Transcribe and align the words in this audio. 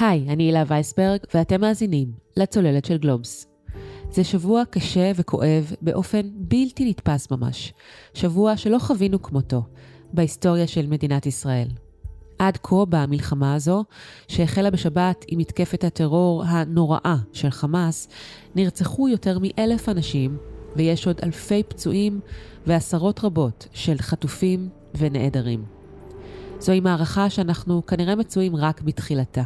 היי, 0.00 0.26
אני 0.28 0.42
הילה 0.42 0.64
וייסברג, 0.66 1.18
ואתם 1.34 1.60
מאזינים 1.60 2.12
לצוללת 2.36 2.84
של 2.84 2.98
גלובס. 2.98 3.46
זה 4.10 4.24
שבוע 4.24 4.62
קשה 4.70 5.12
וכואב 5.16 5.72
באופן 5.82 6.20
בלתי 6.34 6.90
נתפס 6.90 7.30
ממש. 7.30 7.72
שבוע 8.14 8.56
שלא 8.56 8.78
חווינו 8.78 9.22
כמותו 9.22 9.62
בהיסטוריה 10.12 10.66
של 10.66 10.86
מדינת 10.86 11.26
ישראל. 11.26 11.68
עד 12.38 12.58
כה 12.62 12.84
במלחמה 12.88 13.54
הזו, 13.54 13.84
שהחלה 14.28 14.70
בשבת 14.70 15.24
עם 15.28 15.38
מתקפת 15.38 15.84
הטרור 15.84 16.44
הנוראה 16.46 17.16
של 17.32 17.50
חמאס, 17.50 18.08
נרצחו 18.54 19.08
יותר 19.08 19.38
מאלף 19.42 19.88
אנשים, 19.88 20.36
ויש 20.76 21.06
עוד 21.06 21.20
אלפי 21.22 21.62
פצועים 21.62 22.20
ועשרות 22.66 23.24
רבות 23.24 23.68
של 23.72 23.98
חטופים 23.98 24.68
ונעדרים. 24.98 25.64
זוהי 26.58 26.80
מערכה 26.80 27.30
שאנחנו 27.30 27.86
כנראה 27.86 28.14
מצויים 28.14 28.56
רק 28.56 28.80
בתחילתה. 28.80 29.42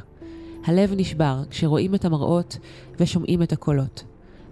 הלב 0.66 0.92
נשבר 0.96 1.42
כשרואים 1.50 1.94
את 1.94 2.04
המראות 2.04 2.58
ושומעים 3.00 3.42
את 3.42 3.52
הקולות. 3.52 4.04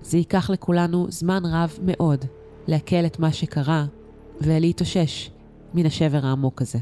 זה 0.02 0.18
ייקח 0.18 0.50
לכולנו 0.50 1.06
זמן 1.08 1.42
רב 1.44 1.78
מאוד 1.82 2.24
לעכל 2.66 3.06
את 3.06 3.18
מה 3.18 3.32
שקרה 3.32 3.84
ולהתאושש 4.40 5.30
מן 5.74 5.86
השבר 5.86 6.26
העמוק 6.26 6.62
הזה. 6.62 6.78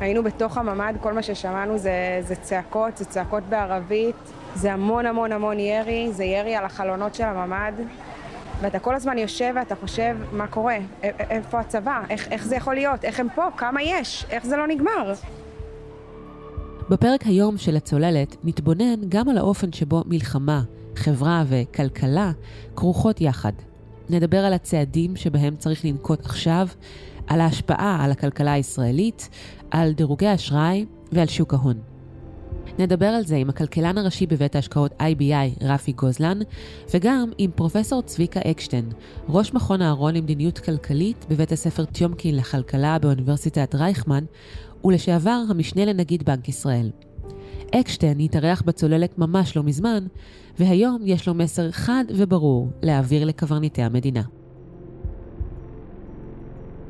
היינו 0.00 0.22
בתוך 0.22 0.58
הממ"ד, 0.58 0.94
כל 1.00 1.12
מה 1.12 1.22
ששמענו 1.22 1.78
זה, 1.78 2.20
זה 2.20 2.34
צעקות, 2.34 2.96
זה 2.96 3.04
צעקות 3.04 3.42
בערבית, 3.48 4.16
זה 4.54 4.72
המון 4.72 5.06
המון 5.06 5.32
המון 5.32 5.58
ירי, 5.58 6.12
זה 6.12 6.24
ירי 6.24 6.54
על 6.54 6.64
החלונות 6.64 7.14
של 7.14 7.24
הממ"ד, 7.24 7.72
ואתה 8.60 8.78
כל 8.78 8.94
הזמן 8.94 9.18
יושב 9.18 9.52
ואתה 9.56 9.74
חושב, 9.76 10.16
מה 10.32 10.46
קורה? 10.46 10.76
איפה 11.02 11.60
הצבא? 11.60 12.02
איך, 12.10 12.28
איך 12.28 12.46
זה 12.46 12.56
יכול 12.56 12.74
להיות? 12.74 13.04
איך 13.04 13.20
הם 13.20 13.26
פה? 13.34 13.48
כמה 13.56 13.82
יש? 13.82 14.26
איך 14.30 14.46
זה 14.46 14.56
לא 14.56 14.66
נגמר? 14.66 15.12
בפרק 16.90 17.26
היום 17.26 17.58
של 17.58 17.76
הצוללת 17.76 18.36
נתבונן 18.44 18.94
גם 19.08 19.28
על 19.28 19.38
האופן 19.38 19.72
שבו 19.72 20.02
מלחמה, 20.06 20.62
חברה 20.96 21.44
וכלכלה 21.48 22.32
כרוכות 22.76 23.20
יחד. 23.20 23.52
נדבר 24.10 24.38
על 24.38 24.52
הצעדים 24.52 25.16
שבהם 25.16 25.56
צריך 25.56 25.84
לנקוט 25.84 26.26
עכשיו, 26.26 26.68
על 27.26 27.40
ההשפעה 27.40 28.04
על 28.04 28.10
הכלכלה 28.10 28.52
הישראלית, 28.52 29.28
על 29.70 29.92
דירוגי 29.92 30.34
אשראי 30.34 30.86
ועל 31.12 31.26
שוק 31.26 31.54
ההון. 31.54 31.78
נדבר 32.78 33.06
על 33.06 33.24
זה 33.24 33.36
עם 33.36 33.48
הכלכלן 33.48 33.98
הראשי 33.98 34.26
בבית 34.26 34.56
ההשקעות 34.56 34.92
IBI, 34.92 35.64
רפי 35.64 35.92
גוזלן, 35.92 36.38
וגם 36.94 37.30
עם 37.38 37.50
פרופסור 37.54 38.02
צביקה 38.02 38.40
אקשטיין, 38.50 38.88
ראש 39.28 39.54
מכון 39.54 39.82
אהרון 39.82 40.14
למדיניות 40.14 40.58
כלכלית 40.58 41.26
בבית 41.28 41.52
הספר 41.52 41.84
טיומקין 41.84 42.36
לכלכלה 42.36 42.98
באוניברסיטת 42.98 43.74
רייכמן, 43.74 44.24
ולשעבר 44.84 45.42
המשנה 45.50 45.84
לנגיד 45.84 46.22
בנק 46.22 46.48
ישראל. 46.48 46.90
אקשטיין 47.74 48.20
התארח 48.20 48.62
בצוללת 48.62 49.18
ממש 49.18 49.56
לא 49.56 49.62
מזמן, 49.62 50.06
והיום 50.58 51.02
יש 51.04 51.28
לו 51.28 51.34
מסר 51.34 51.70
חד 51.70 52.04
וברור 52.08 52.70
להעביר 52.82 53.24
לקברניטי 53.24 53.82
המדינה. 53.82 54.22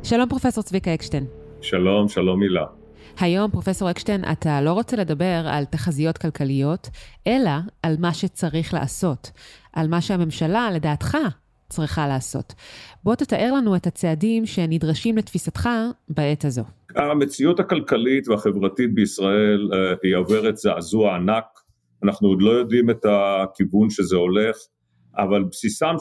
שלום 0.03 0.29
פרופסור 0.29 0.65
צביקה 0.65 0.95
אקשטיין. 0.95 1.27
שלום, 1.61 2.09
שלום 2.09 2.43
הילה. 2.43 2.65
היום, 3.21 3.51
פרופסור 3.51 3.91
אקשטיין, 3.91 4.25
אתה 4.33 4.61
לא 4.61 4.73
רוצה 4.73 4.97
לדבר 4.97 5.47
על 5.49 5.65
תחזיות 5.65 6.19
כלכליות, 6.19 6.91
אלא 7.27 7.51
על 7.83 7.97
מה 7.99 8.15
שצריך 8.15 8.75
לעשות, 8.75 9.31
על 9.73 9.89
מה 9.89 10.01
שהממשלה, 10.01 10.71
לדעתך, 10.71 11.17
צריכה 11.69 12.09
לעשות. 12.09 12.55
בוא 13.05 13.15
תתאר 13.15 13.53
לנו 13.53 13.77
את 13.77 13.87
הצעדים 13.87 14.47
שנדרשים 14.47 15.17
לתפיסתך 15.17 15.69
בעת 16.09 16.45
הזו. 16.45 16.65
המציאות 16.97 17.61
הכלכלית 17.61 18.29
והחברתית 18.29 18.95
בישראל 18.95 19.71
אה, 19.73 19.95
היא 20.03 20.17
עוברת 20.17 20.57
זעזוע 20.57 21.15
ענק, 21.15 21.45
אנחנו 22.05 22.29
עוד 22.29 22.43
לא 22.43 22.51
יודעים 22.51 22.91
את 22.91 23.07
הכיוון 23.09 23.91
שזה 23.91 24.17
הולך, 24.17 24.57
אבל 25.17 25.45
בסיסם. 25.45 25.95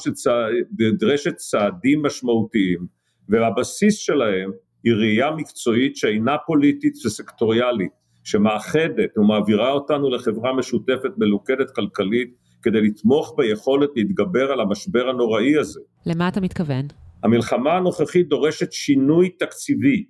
נדרשת 0.80 1.36
צעדים 1.36 2.02
משמעותיים, 2.06 2.88
והבסיס 3.30 3.98
שלהם 3.98 4.52
היא 4.84 4.94
ראייה 4.94 5.32
מקצועית 5.32 5.96
שאינה 5.96 6.36
פוליטית 6.48 6.94
וסקטוריאלית, 7.06 7.92
שמאחדת 8.24 9.18
ומעבירה 9.18 9.72
אותנו 9.72 10.10
לחברה 10.10 10.54
משותפת 10.54 11.12
מלוכדת 11.18 11.72
כלכלית 11.72 12.36
כדי 12.62 12.82
לתמוך 12.82 13.34
ביכולת 13.38 13.90
להתגבר 13.96 14.52
על 14.52 14.60
המשבר 14.60 15.10
הנוראי 15.10 15.58
הזה. 15.58 15.80
למה 16.06 16.28
אתה 16.28 16.42
מתכוון? 16.42 16.86
המלחמה 17.24 17.78
הנוכחית 17.78 18.28
דורשת 18.28 18.72
שינוי 18.72 19.30
תקציבי 19.30 20.06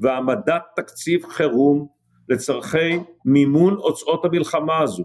והעמדת 0.00 0.62
תקציב 0.76 1.26
חירום 1.28 1.86
לצורכי 2.28 2.98
מימון 3.24 3.74
הוצאות 3.74 4.24
המלחמה 4.24 4.78
הזו. 4.78 5.04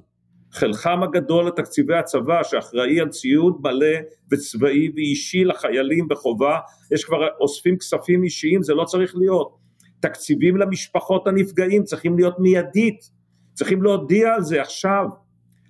חלקם 0.52 1.03
הגדול 1.03 1.47
לתקציבי 1.47 1.96
הצבא 1.96 2.44
שאחראי 2.44 3.00
על 3.00 3.09
ציוד 3.09 3.57
מלא 3.63 3.97
וצבאי 4.31 4.91
ואישי 4.96 5.44
לחיילים 5.44 6.07
בחובה, 6.07 6.59
יש 6.91 7.06
כבר 7.06 7.18
אוספים 7.40 7.78
כספים 7.78 8.24
אישיים, 8.24 8.63
זה 8.63 8.74
לא 8.74 8.84
צריך 8.84 9.16
להיות. 9.16 9.57
תקציבים 10.00 10.57
למשפחות 10.57 11.28
הנפגעים 11.28 11.84
צריכים 11.84 12.18
להיות 12.18 12.40
מיידית, 12.40 13.09
צריכים 13.53 13.84
להודיע 13.84 14.34
על 14.34 14.41
זה 14.41 14.62
עכשיו, 14.62 15.06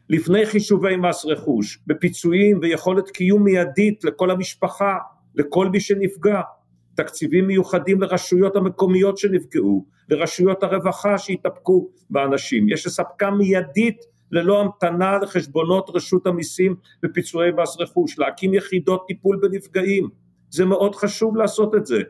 לפני 0.09 0.45
חישובי 0.45 0.95
מס 0.95 1.25
רכוש, 1.25 1.79
בפיצויים 1.87 2.59
ויכולת 2.61 3.09
קיום 3.09 3.43
מיידית 3.43 4.03
לכל 4.03 4.31
המשפחה, 4.31 4.97
לכל 5.35 5.69
מי 5.69 5.79
שנפגע. 5.79 6.41
תקציבים 6.95 7.47
מיוחדים 7.47 8.01
לרשויות 8.01 8.55
המקומיות 8.55 9.17
שנפגעו, 9.17 9.85
לרשויות 10.09 10.63
הרווחה 10.63 11.17
שהתאפקו 11.17 11.89
באנשים, 12.09 12.69
יש 12.69 12.87
לספקם 12.87 13.33
מיידית 13.37 14.03
ללא 14.31 14.61
המתנה 14.61 15.17
לחשבונות 15.17 15.89
רשות 15.93 16.27
המיסים 16.27 16.75
ופיצויי 17.05 17.51
מס 17.51 17.77
רכוש, 17.79 18.19
להקים 18.19 18.53
יחידות 18.53 19.03
טיפול 19.07 19.39
בנפגעים, 19.41 20.09
זה 20.49 20.65
מאוד 20.65 20.95
חשוב 20.95 21.37
לעשות 21.37 21.75
את 21.75 21.85
זה. 21.85 22.01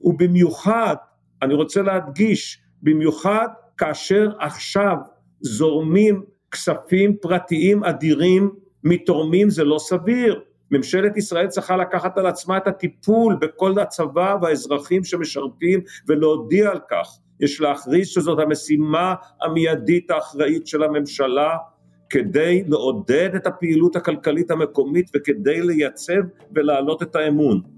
ובמיוחד, 0.00 0.96
אני 1.42 1.54
רוצה 1.54 1.82
להדגיש, 1.82 2.62
במיוחד 2.82 3.48
כאשר 3.76 4.30
עכשיו 4.40 4.96
זורמים 5.40 6.22
כספים 6.50 7.16
פרטיים 7.20 7.84
אדירים 7.84 8.50
מתורמים 8.84 9.50
זה 9.50 9.64
לא 9.64 9.78
סביר. 9.78 10.40
ממשלת 10.70 11.16
ישראל 11.16 11.46
צריכה 11.46 11.76
לקחת 11.76 12.18
על 12.18 12.26
עצמה 12.26 12.56
את 12.56 12.66
הטיפול 12.66 13.36
בכל 13.40 13.78
הצבא 13.78 14.36
והאזרחים 14.42 15.04
שמשרתים 15.04 15.80
ולהודיע 16.08 16.70
על 16.70 16.78
כך. 16.90 17.18
יש 17.40 17.60
להכריז 17.60 18.08
שזאת 18.08 18.38
המשימה 18.38 19.14
המיידית 19.42 20.10
האחראית 20.10 20.66
של 20.66 20.82
הממשלה 20.82 21.56
כדי 22.10 22.64
לעודד 22.66 23.30
את 23.36 23.46
הפעילות 23.46 23.96
הכלכלית 23.96 24.50
המקומית 24.50 25.10
וכדי 25.16 25.62
לייצב 25.62 26.22
ולהעלות 26.54 27.02
את 27.02 27.16
האמון. 27.16 27.75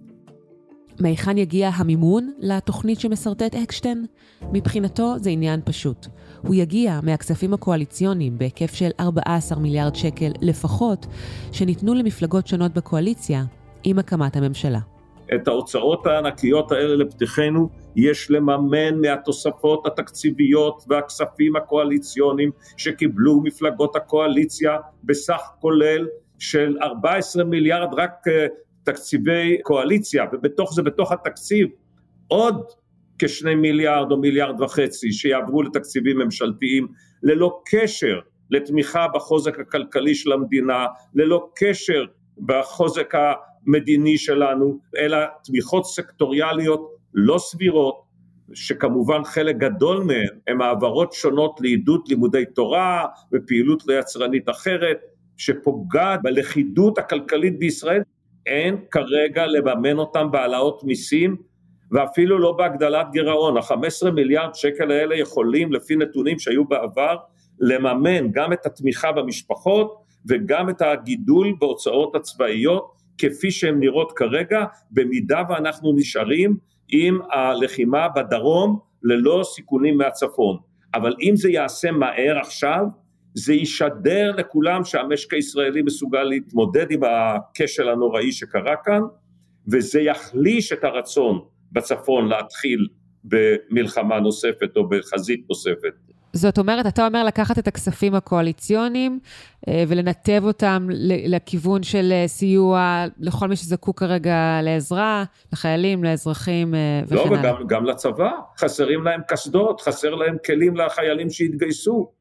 מהיכן 1.00 1.38
יגיע 1.38 1.70
המימון 1.74 2.32
לתוכנית 2.38 3.00
שמסרטט 3.00 3.54
אקשטיין? 3.54 4.06
מבחינתו 4.52 5.18
זה 5.18 5.30
עניין 5.30 5.60
פשוט. 5.64 6.06
הוא 6.42 6.54
יגיע 6.54 7.00
מהכספים 7.02 7.54
הקואליציוניים 7.54 8.38
בהיקף 8.38 8.74
של 8.74 8.90
14 9.00 9.58
מיליארד 9.58 9.94
שקל 9.94 10.32
לפחות, 10.40 11.06
שניתנו 11.52 11.94
למפלגות 11.94 12.46
שונות 12.46 12.72
בקואליציה 12.72 13.44
עם 13.84 13.98
הקמת 13.98 14.36
הממשלה. 14.36 14.78
את 15.34 15.48
ההוצאות 15.48 16.06
הענקיות 16.06 16.72
האלה 16.72 16.94
לפתחנו 16.94 17.68
יש 17.96 18.30
לממן 18.30 19.00
מהתוספות 19.00 19.86
התקציביות 19.86 20.84
והכספים 20.88 21.56
הקואליציוניים 21.56 22.50
שקיבלו 22.76 23.40
מפלגות 23.44 23.96
הקואליציה 23.96 24.76
בסך 25.04 25.40
כולל 25.60 26.06
של 26.38 26.76
14 26.82 27.44
מיליארד 27.44 27.88
רק 27.94 28.12
אה, 28.28 28.46
תקציבי 28.88 29.58
קואליציה 29.62 30.24
ובתוך 30.32 30.74
זה 30.74 30.82
בתוך 30.82 31.12
התקציב 31.12 31.68
עוד 32.28 32.64
כשני 33.18 33.54
מיליארד 33.54 34.12
או 34.12 34.16
מיליארד 34.16 34.60
וחצי 34.60 35.12
שיעברו 35.12 35.62
לתקציבים 35.62 36.18
ממשלתיים 36.18 36.86
ללא 37.22 37.60
קשר 37.66 38.20
לתמיכה 38.50 39.06
בחוזק 39.14 39.58
הכלכלי 39.58 40.14
של 40.14 40.32
המדינה, 40.32 40.86
ללא 41.14 41.48
קשר 41.56 42.04
בחוזק 42.38 43.14
המדיני 43.14 44.18
שלנו, 44.18 44.78
אלא 44.98 45.18
תמיכות 45.44 45.86
סקטוריאליות 45.86 46.90
לא 47.14 47.38
סבירות, 47.38 48.02
שכמובן 48.54 49.24
חלק 49.24 49.56
גדול 49.56 50.04
מהן 50.04 50.38
הן 50.46 50.60
העברות 50.60 51.12
שונות 51.12 51.60
לעידוד 51.60 52.00
לימודי 52.08 52.44
תורה 52.54 53.06
ופעילות 53.32 53.86
לא 53.86 53.94
יצרנית 53.98 54.48
אחרת, 54.48 54.98
שפוגעת 55.36 56.20
בלכידות 56.22 56.98
הכלכלית 56.98 57.58
בישראל, 57.58 58.02
אין 58.48 58.76
כרגע 58.90 59.46
לממן 59.46 59.98
אותם 59.98 60.30
בהעלאות 60.30 60.84
מיסים 60.84 61.36
ואפילו 61.90 62.38
לא 62.38 62.52
בהגדלת 62.52 63.06
גירעון, 63.12 63.56
ה-15 63.56 64.10
מיליארד 64.10 64.54
שקל 64.54 64.90
האלה 64.90 65.16
יכולים 65.16 65.72
לפי 65.72 65.96
נתונים 65.96 66.38
שהיו 66.38 66.64
בעבר 66.64 67.16
לממן 67.60 68.30
גם 68.32 68.52
את 68.52 68.66
התמיכה 68.66 69.12
במשפחות 69.12 69.94
וגם 70.28 70.70
את 70.70 70.82
הגידול 70.82 71.54
בהוצאות 71.60 72.14
הצבאיות 72.14 72.92
כפי 73.18 73.50
שהן 73.50 73.80
נראות 73.80 74.12
כרגע, 74.12 74.64
במידה 74.90 75.42
ואנחנו 75.48 75.92
נשארים 75.96 76.56
עם 76.88 77.18
הלחימה 77.30 78.08
בדרום 78.08 78.78
ללא 79.02 79.42
סיכונים 79.44 79.98
מהצפון. 79.98 80.56
אבל 80.94 81.14
אם 81.20 81.36
זה 81.36 81.50
יעשה 81.50 81.90
מהר 81.90 82.38
עכשיו, 82.38 82.84
זה 83.38 83.54
ישדר 83.54 84.32
לכולם 84.36 84.84
שהמשק 84.84 85.34
הישראלי 85.34 85.82
מסוגל 85.82 86.22
להתמודד 86.22 86.90
עם 86.90 87.00
הכשל 87.04 87.88
הנוראי 87.88 88.32
שקרה 88.32 88.74
כאן, 88.84 89.00
וזה 89.72 90.00
יחליש 90.00 90.72
את 90.72 90.84
הרצון 90.84 91.40
בצפון 91.72 92.28
להתחיל 92.28 92.88
במלחמה 93.24 94.20
נוספת 94.20 94.76
או 94.76 94.88
בחזית 94.88 95.44
נוספת. 95.48 95.92
זאת 96.32 96.58
אומרת, 96.58 96.86
אתה 96.86 97.06
אומר 97.06 97.24
לקחת 97.24 97.58
את 97.58 97.68
הכספים 97.68 98.14
הקואליציוניים 98.14 99.18
אה, 99.68 99.84
ולנתב 99.88 100.42
אותם 100.44 100.86
לכיוון 101.26 101.82
של 101.82 102.12
אה, 102.12 102.28
סיוע 102.28 103.04
לכל 103.18 103.48
מי 103.48 103.56
שזקוק 103.56 104.00
כרגע 104.00 104.60
לעזרה, 104.62 105.24
לחיילים, 105.52 106.04
לאזרחים 106.04 106.74
אה, 106.74 107.00
וכן 107.06 107.14
לא, 107.14 107.26
הלאה. 107.26 107.42
לא, 107.42 107.48
וגם 107.48 107.66
גם 107.66 107.84
לצבא, 107.84 108.30
חסרים 108.58 109.02
להם 109.02 109.20
קסדות, 109.28 109.80
חסר 109.80 110.14
להם 110.14 110.36
כלים 110.46 110.76
לחיילים 110.76 111.30
שהתגייסו. 111.30 112.17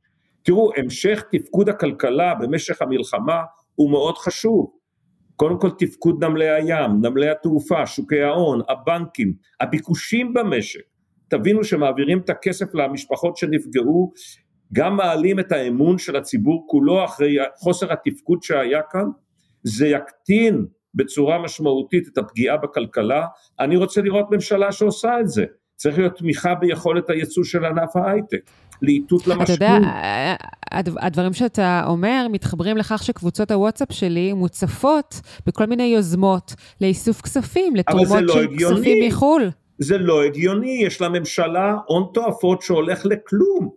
תראו, 0.47 0.71
המשך 0.77 1.23
תפקוד 1.31 1.69
הכלכלה 1.69 2.35
במשך 2.35 2.81
המלחמה 2.81 3.41
הוא 3.75 3.91
מאוד 3.91 4.17
חשוב. 4.17 4.71
קודם 5.35 5.59
כל 5.59 5.69
תפקוד 5.79 6.23
נמלי 6.23 6.49
הים, 6.49 6.91
נמלי 7.01 7.29
התעופה, 7.29 7.85
שוקי 7.85 8.21
ההון, 8.21 8.61
הבנקים, 8.69 9.33
הביקושים 9.61 10.33
במשק. 10.33 10.79
תבינו 11.29 11.63
שמעבירים 11.63 12.19
את 12.19 12.29
הכסף 12.29 12.75
למשפחות 12.75 13.37
שנפגעו, 13.37 14.11
גם 14.73 14.95
מעלים 14.95 15.39
את 15.39 15.51
האמון 15.51 15.97
של 15.97 16.15
הציבור 16.15 16.65
כולו 16.69 17.05
אחרי 17.05 17.35
חוסר 17.55 17.93
התפקוד 17.93 18.43
שהיה 18.43 18.81
כאן, 18.91 19.05
זה 19.63 19.87
יקטין 19.87 20.65
בצורה 20.93 21.39
משמעותית 21.39 22.07
את 22.07 22.17
הפגיעה 22.17 22.57
בכלכלה, 22.57 23.25
אני 23.59 23.75
רוצה 23.75 24.01
לראות 24.01 24.25
ממשלה 24.31 24.71
שעושה 24.71 25.19
את 25.19 25.27
זה, 25.27 25.45
צריך 25.77 25.97
להיות 25.97 26.17
תמיכה 26.17 26.55
ביכולת 26.55 27.09
הייצוא 27.09 27.43
של 27.43 27.65
ענף 27.65 27.95
ההייטק. 27.95 28.49
לאיתות 28.81 29.27
למשכון. 29.27 29.55
אתה 29.55 29.65
יודע, 29.65 29.77
הדברים 30.97 31.33
שאתה 31.33 31.83
אומר 31.87 32.27
מתחברים 32.31 32.77
לכך 32.77 33.03
שקבוצות 33.03 33.51
הוואטסאפ 33.51 33.91
שלי 33.91 34.33
מוצפות 34.33 35.21
בכל 35.45 35.65
מיני 35.65 35.83
יוזמות 35.83 36.55
לאיסוף 36.81 37.21
כספים, 37.21 37.75
לתרומות 37.75 38.21
לא 38.21 38.33
של 38.33 38.39
הגיוני. 38.39 38.75
כספים 38.75 39.07
מחו"ל. 39.07 39.49
זה 39.79 39.97
לא 39.97 40.23
הגיוני, 40.23 40.81
יש 40.85 41.01
לממשלה 41.01 41.75
הון 41.85 42.03
תועפות 42.13 42.61
שהולך 42.61 43.05
לכלום. 43.05 43.69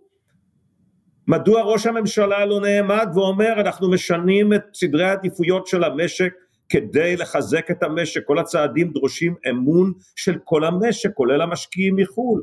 מדוע 1.27 1.61
ראש 1.61 1.85
הממשלה 1.85 2.45
לא 2.45 2.61
נעמד 2.61 3.07
ואומר 3.13 3.61
אנחנו 3.61 3.91
משנים 3.91 4.53
את 4.53 4.61
סדרי 4.73 5.03
העדיפויות 5.03 5.67
של 5.67 5.83
המשק 5.83 6.33
כדי 6.71 7.17
לחזק 7.17 7.71
את 7.71 7.83
המשק, 7.83 8.21
כל 8.25 8.39
הצעדים 8.39 8.91
דרושים 8.93 9.35
אמון 9.49 9.93
של 10.15 10.37
כל 10.43 10.63
המשק, 10.63 11.09
כולל 11.13 11.41
המשקיעים 11.41 11.95
מחו"ל. 11.95 12.41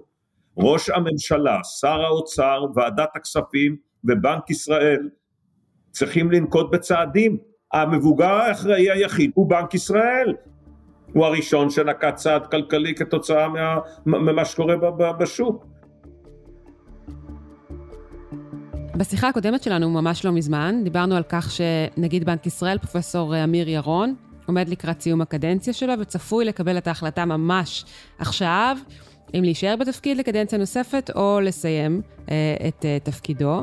ראש 0.57 0.91
הממשלה, 0.91 1.61
שר 1.81 2.01
האוצר, 2.01 2.65
ועדת 2.75 3.09
הכספים 3.15 3.77
ובנק 4.05 4.51
ישראל 4.51 5.09
צריכים 5.91 6.31
לנקוט 6.31 6.71
בצעדים. 6.71 7.39
המבוגר 7.73 8.33
האחראי 8.33 8.91
היחיד 8.91 9.31
הוא 9.35 9.51
בנק 9.51 9.75
ישראל, 9.75 10.35
הוא 11.13 11.27
הראשון 11.27 11.71
שנקט 11.71 12.15
צעד 12.15 12.47
כלכלי 12.47 12.95
כתוצאה 12.95 13.49
מה, 13.49 13.79
ממה 14.07 14.45
שקורה 14.45 14.77
בשוק. 15.13 15.67
בשיחה 18.99 19.29
הקודמת 19.29 19.63
שלנו, 19.63 19.91
ממש 19.91 20.25
לא 20.25 20.33
מזמן, 20.33 20.81
דיברנו 20.85 21.17
על 21.17 21.23
כך 21.29 21.51
שנגיד 21.51 22.25
בנק 22.25 22.47
ישראל, 22.47 22.79
פרופסור 22.79 23.45
אמיר 23.45 23.69
ירון, 23.69 24.15
עומד 24.47 24.69
לקראת 24.69 25.01
סיום 25.01 25.21
הקדנציה 25.21 25.73
שלו 25.73 25.93
וצפוי 26.01 26.45
לקבל 26.45 26.79
את 26.79 26.87
ההחלטה 26.87 27.25
ממש 27.25 27.85
עכשיו, 28.19 28.77
אם 29.35 29.43
להישאר 29.45 29.77
בתפקיד 29.77 30.17
לקדנציה 30.17 30.59
נוספת 30.59 31.11
או 31.15 31.41
לסיים 31.43 32.03
אה, 32.31 32.57
את 32.69 32.85
אה, 32.85 32.99
תפקידו. 33.03 33.63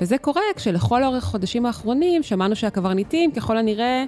וזה 0.00 0.18
קורה 0.18 0.42
כשלכל 0.56 1.04
אורך 1.04 1.24
החודשים 1.24 1.66
האחרונים 1.66 2.22
שמענו 2.22 2.56
שהקברניטים, 2.56 3.32
ככל 3.32 3.56
הנראה, 3.56 4.04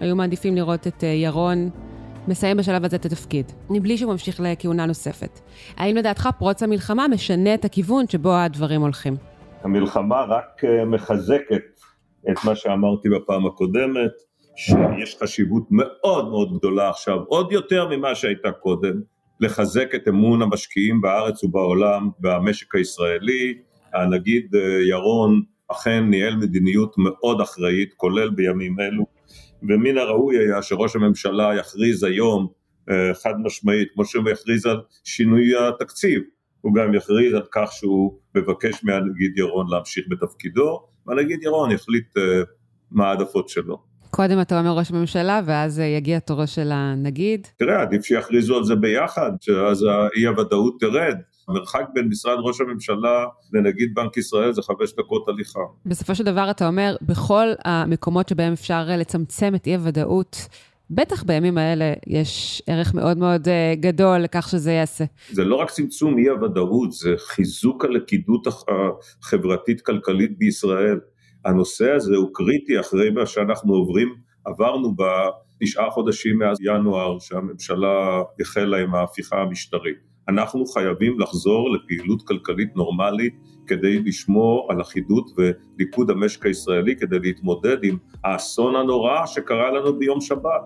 היו 0.00 0.16
מעדיפים 0.16 0.56
לראות 0.56 0.86
את 0.86 1.04
אה, 1.04 1.08
ירון 1.08 1.70
מסיים 2.28 2.56
בשלב 2.56 2.84
הזה 2.84 2.96
את 2.96 3.06
התפקיד, 3.06 3.52
מבלי 3.70 3.98
שהוא 3.98 4.12
ממשיך 4.12 4.40
לכהונה 4.40 4.86
נוספת. 4.86 5.40
האם 5.76 5.96
לדעתך 5.96 6.28
פרוץ 6.38 6.62
המלחמה 6.62 7.08
משנה 7.08 7.54
את 7.54 7.64
הכיוון 7.64 8.08
שבו 8.08 8.34
הדברים 8.34 8.80
הולכים? 8.80 9.16
המלחמה 9.66 10.24
רק 10.28 10.64
אה, 10.64 10.84
מחזקת 10.84 11.80
את 12.30 12.36
מה 12.44 12.56
שאמרתי 12.56 13.08
בפעם 13.08 13.46
הקודמת, 13.46 14.12
שיש 14.56 15.16
חשיבות 15.22 15.62
מאוד 15.70 16.28
מאוד 16.28 16.58
גדולה 16.58 16.90
עכשיו, 16.90 17.18
עוד 17.28 17.52
יותר 17.52 17.88
ממה 17.88 18.14
שהייתה 18.14 18.52
קודם, 18.52 19.00
לחזק 19.40 19.94
את 19.94 20.08
אמון 20.08 20.42
המשקיעים 20.42 21.00
בארץ 21.00 21.44
ובעולם 21.44 22.10
במשק 22.20 22.74
הישראלי. 22.74 23.58
הנגיד 23.94 24.54
אה, 24.54 24.60
ירון 24.88 25.42
אכן 25.68 26.04
ניהל 26.10 26.36
מדיניות 26.36 26.94
מאוד 26.98 27.40
אחראית, 27.40 27.94
כולל 27.96 28.30
בימים 28.30 28.80
אלו, 28.80 29.04
ומן 29.62 29.98
הראוי 29.98 30.38
היה 30.38 30.62
שראש 30.62 30.96
הממשלה 30.96 31.54
יכריז 31.58 32.04
היום 32.04 32.46
אה, 32.90 33.14
חד 33.14 33.34
משמעית, 33.44 33.88
כמו 33.94 34.04
שהוא 34.04 34.30
יכריז 34.30 34.66
על 34.66 34.80
שינוי 35.04 35.52
התקציב, 35.68 36.22
הוא 36.66 36.74
גם 36.74 36.94
יכריז 36.94 37.34
על 37.34 37.42
כך 37.52 37.72
שהוא 37.72 38.18
מבקש 38.34 38.84
מהנגיד 38.84 39.38
ירון 39.38 39.66
להמשיך 39.70 40.04
בתפקידו, 40.10 40.86
והנגיד 41.06 41.42
ירון 41.42 41.70
יחליט 41.70 42.16
אה, 42.16 42.22
מה 42.90 43.08
העדפות 43.08 43.48
שלו. 43.48 43.78
קודם 44.10 44.40
אתה 44.40 44.58
אומר 44.58 44.70
ראש 44.70 44.90
הממשלה, 44.90 45.40
ואז 45.46 45.80
אה, 45.80 45.84
יגיע 45.84 46.18
תורו 46.18 46.46
של 46.46 46.70
הנגיד. 46.72 47.46
תראה, 47.58 47.82
עדיף 47.82 48.04
שיכריזו 48.04 48.56
על 48.56 48.64
זה 48.64 48.74
ביחד, 48.74 49.30
שאז 49.40 49.82
האי 49.82 50.26
הוודאות 50.26 50.80
תרד. 50.80 51.16
המרחק 51.48 51.84
בין 51.94 52.08
משרד 52.08 52.36
ראש 52.40 52.60
הממשלה 52.60 53.24
לנגיד 53.52 53.94
בנק 53.94 54.16
ישראל 54.16 54.52
זה 54.52 54.62
חמש 54.62 54.94
דקות 54.98 55.28
הליכה. 55.28 55.60
בסופו 55.86 56.14
של 56.14 56.24
דבר 56.24 56.50
אתה 56.50 56.66
אומר, 56.66 56.96
בכל 57.02 57.46
המקומות 57.64 58.28
שבהם 58.28 58.52
אפשר 58.52 58.84
לצמצם 58.88 59.54
את 59.54 59.66
אי-הוודאות, 59.66 60.48
בטח 60.90 61.22
בימים 61.22 61.58
האלה 61.58 61.92
יש 62.06 62.62
ערך 62.66 62.94
מאוד 62.94 63.18
מאוד 63.18 63.48
אה, 63.48 63.74
גדול 63.80 64.18
לכך 64.18 64.48
שזה 64.48 64.72
ייעשה. 64.72 65.04
זה 65.30 65.44
לא 65.44 65.56
רק 65.56 65.70
צמצום 65.70 66.18
אי 66.18 66.28
הוודאות, 66.28 66.92
זה 66.92 67.14
חיזוק 67.18 67.84
הלכידות 67.84 68.46
החברתית-כלכלית 68.46 70.38
בישראל. 70.38 71.00
הנושא 71.44 71.90
הזה 71.92 72.16
הוא 72.16 72.30
קריטי 72.34 72.80
אחרי 72.80 73.10
מה 73.10 73.26
שאנחנו 73.26 73.74
עוברים, 73.74 74.14
עברנו 74.44 74.94
בתשעה 74.96 75.90
חודשים 75.90 76.38
מאז 76.38 76.58
ינואר 76.60 77.18
שהממשלה 77.18 78.22
החלה 78.40 78.78
עם 78.78 78.94
ההפיכה 78.94 79.36
המשטרית. 79.36 80.15
אנחנו 80.28 80.66
חייבים 80.66 81.20
לחזור 81.20 81.70
לפעילות 81.70 82.22
כלכלית 82.22 82.76
נורמלית 82.76 83.34
כדי 83.66 83.98
לשמור 83.98 84.66
על 84.70 84.80
אחידות 84.80 85.30
וליכוד 85.36 86.10
המשק 86.10 86.46
הישראלי 86.46 86.96
כדי 86.96 87.18
להתמודד 87.18 87.76
עם 87.84 87.96
האסון 88.24 88.76
הנורא 88.76 89.26
שקרה 89.26 89.70
לנו 89.70 89.98
ביום 89.98 90.20
שבת. 90.20 90.62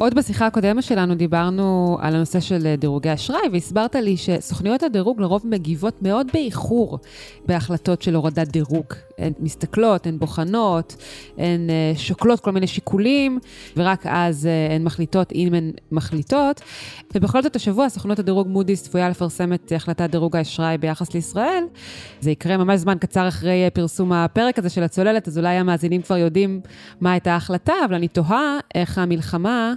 עוד 0.00 0.14
בשיחה 0.14 0.46
הקודמת 0.46 0.82
שלנו 0.82 1.14
דיברנו 1.14 1.98
על 2.00 2.14
הנושא 2.14 2.40
של 2.40 2.74
דירוגי 2.78 3.14
אשראי, 3.14 3.48
והסברת 3.52 3.94
לי 3.94 4.16
שסוכניות 4.16 4.82
הדירוג 4.82 5.20
לרוב 5.20 5.42
מגיבות 5.46 6.02
מאוד 6.02 6.26
באיחור 6.32 6.98
בהחלטות 7.46 8.02
של 8.02 8.14
הורדת 8.14 8.48
דירוג. 8.48 9.07
הן 9.18 9.32
מסתכלות, 9.40 10.06
הן 10.06 10.18
בוחנות, 10.18 10.96
הן 11.38 11.70
אה, 11.70 11.92
שוקלות 11.96 12.40
כל 12.40 12.52
מיני 12.52 12.66
שיקולים, 12.66 13.38
ורק 13.76 14.06
אז 14.06 14.46
אה, 14.46 14.74
הן 14.74 14.84
מחליטות 14.84 15.32
אם 15.32 15.54
הן 15.54 15.70
מחליטות. 15.92 16.60
ובכל 17.14 17.42
זאת 17.42 17.56
השבוע 17.56 17.88
סוכנות 17.88 18.18
הדירוג 18.18 18.48
מודי'ס 18.48 18.82
צפויה 18.82 19.08
לפרסם 19.08 19.52
את 19.52 19.72
החלטת 19.76 20.10
דירוג 20.10 20.36
האשראי 20.36 20.78
ביחס 20.78 21.14
לישראל. 21.14 21.64
זה 22.20 22.30
יקרה 22.30 22.56
ממש 22.56 22.80
זמן 22.80 22.98
קצר 22.98 23.28
אחרי 23.28 23.64
אה, 23.64 23.70
פרסום 23.70 24.12
הפרק 24.12 24.58
הזה 24.58 24.68
של 24.68 24.82
הצוללת, 24.82 25.28
אז 25.28 25.38
אולי 25.38 25.56
המאזינים 25.56 26.02
כבר 26.02 26.16
יודעים 26.16 26.60
מה 27.00 27.12
הייתה 27.12 27.32
ההחלטה, 27.32 27.74
אבל 27.84 27.94
אני 27.94 28.08
תוהה 28.08 28.58
איך 28.74 28.98
המלחמה 28.98 29.74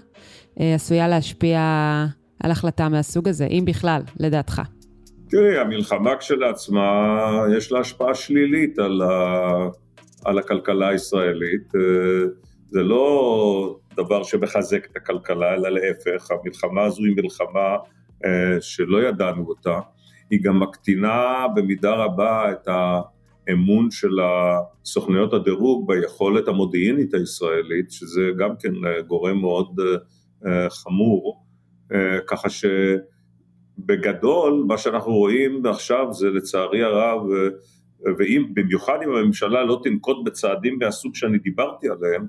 עשויה 0.58 1.08
להשפיע 1.08 1.60
על 2.44 2.52
החלטה 2.52 2.90
מהסוג 2.90 3.28
הזה, 3.28 3.46
אם 3.46 3.64
בכלל, 3.66 4.02
לדעתך. 4.20 4.62
תראי, 5.32 5.58
המלחמה 5.58 6.16
כשלעצמה, 6.16 7.46
יש 7.58 7.72
לה 7.72 7.80
השפעה 7.80 8.16
שלילית 8.16 8.80
על, 8.80 9.02
ה, 9.02 9.70
על 10.26 10.40
הכלכלה 10.40 10.88
הישראלית. 10.88 11.76
אה, 11.76 11.82
זה 12.70 12.84
לא 12.84 13.80
דבר 13.98 14.24
שמחזק 14.24 14.88
את 14.92 14.96
הכלכלה, 14.96 15.54
אלא 15.54 15.70
להפך, 15.70 16.32
המלחמה 16.32 16.84
הזו 16.84 17.04
היא 17.04 17.16
מלחמה 17.16 17.78
אה, 18.26 18.62
שלא 18.62 19.04
ידענו 19.04 19.46
אותה. 19.48 19.80
היא 20.30 20.40
גם 20.44 20.60
מקטינה 20.60 21.46
במידה 21.56 21.94
רבה 21.94 22.52
את 22.52 22.68
האמון 23.48 23.92
של 23.92 24.16
סוכנויות 24.86 25.34
הדירוג 25.34 25.88
ביכולת 25.88 26.48
המודיעינית 26.48 27.14
הישראלית, 27.14 27.92
שזה 27.92 28.22
גם 28.38 28.50
כן 28.60 28.74
אה, 28.86 29.02
גורם 29.02 29.38
מאוד 29.38 29.80
חמור, 30.70 31.44
ככה 32.28 32.50
ש... 32.50 32.66
בגדול 33.78 34.64
מה 34.68 34.78
שאנחנו 34.78 35.14
רואים 35.14 35.66
עכשיו 35.66 36.14
זה 36.14 36.30
לצערי 36.30 36.84
הרב 36.84 37.22
ואם 38.18 38.46
במיוחד 38.54 38.98
אם 39.04 39.16
הממשלה 39.16 39.64
לא 39.64 39.82
תנקוט 39.84 40.18
בצעדים 40.26 40.80
מהסוג 40.80 41.16
שאני 41.16 41.38
דיברתי 41.38 41.88
עליהם 41.90 42.28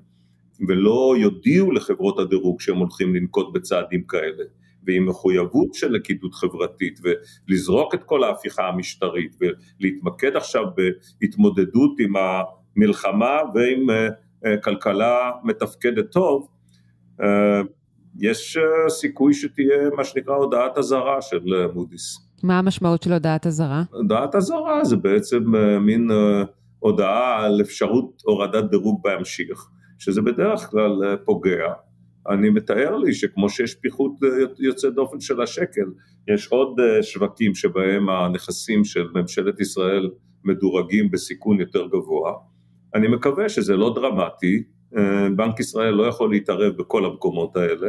ולא 0.68 1.14
יודיעו 1.18 1.72
לחברות 1.72 2.18
הדירוג 2.18 2.60
שהם 2.60 2.76
הולכים 2.76 3.14
לנקוט 3.14 3.54
בצעדים 3.54 4.02
כאלה 4.02 4.44
ועם 4.86 5.06
מחויבות 5.06 5.74
של 5.74 5.92
לכידות 5.92 6.34
חברתית 6.34 7.00
ולזרוק 7.02 7.94
את 7.94 8.04
כל 8.04 8.24
ההפיכה 8.24 8.68
המשטרית 8.68 9.36
ולהתמקד 9.40 10.36
עכשיו 10.36 10.64
בהתמודדות 11.20 12.00
עם 12.00 12.12
המלחמה 12.16 13.38
ועם 13.54 13.90
אה, 13.90 14.08
אה, 14.46 14.56
כלכלה 14.56 15.30
מתפקדת 15.44 16.10
טוב, 16.10 16.48
אה, 17.22 17.60
יש 18.20 18.58
סיכוי 18.88 19.34
שתהיה 19.34 19.90
מה 19.96 20.04
שנקרא 20.04 20.34
הודעת 20.34 20.78
אזהרה 20.78 21.22
של 21.22 21.68
מודי'ס. 21.74 22.28
מה 22.42 22.58
המשמעות 22.58 23.02
של 23.02 23.12
הודעת 23.12 23.46
אזהרה? 23.46 23.82
הודעת 23.92 24.34
אזהרה 24.34 24.84
זה 24.84 24.96
בעצם 24.96 25.44
מין 25.80 26.10
הודעה 26.78 27.44
על 27.44 27.60
אפשרות 27.60 28.22
הורדת 28.24 28.70
דירוג 28.70 29.00
בהמשיך, 29.02 29.68
שזה 29.98 30.22
בדרך 30.22 30.70
כלל 30.70 31.16
פוגע. 31.24 31.72
אני 32.28 32.50
מתאר 32.50 32.96
לי 32.96 33.14
שכמו 33.14 33.48
שיש 33.48 33.74
פיחות 33.74 34.12
יוצא 34.58 34.90
דופן 34.90 35.20
של 35.20 35.40
השקל, 35.42 35.86
יש 36.34 36.46
עוד 36.46 36.76
שווקים 37.02 37.54
שבהם 37.54 38.10
הנכסים 38.10 38.84
של 38.84 39.06
ממשלת 39.14 39.60
ישראל 39.60 40.10
מדורגים 40.44 41.10
בסיכון 41.10 41.60
יותר 41.60 41.86
גבוה. 41.86 42.32
אני 42.94 43.08
מקווה 43.08 43.48
שזה 43.48 43.76
לא 43.76 43.94
דרמטי, 43.94 44.62
בנק 45.36 45.60
ישראל 45.60 45.94
לא 45.94 46.06
יכול 46.06 46.30
להתערב 46.30 46.76
בכל 46.76 47.04
המקומות 47.04 47.56
האלה, 47.56 47.88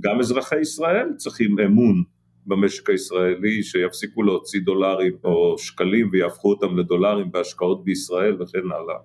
גם 0.00 0.20
אזרחי 0.20 0.60
ישראל 0.60 1.08
צריכים 1.16 1.58
אמון 1.58 2.02
במשק 2.46 2.90
הישראלי 2.90 3.62
שיפסיקו 3.62 4.22
להוציא 4.22 4.60
דולרים 4.64 5.12
או 5.24 5.58
שקלים 5.58 6.08
ויהפכו 6.12 6.50
אותם 6.50 6.78
לדולרים 6.78 7.32
בהשקעות 7.32 7.84
בישראל 7.84 8.42
וכן 8.42 8.64
הלאה. 8.64 8.98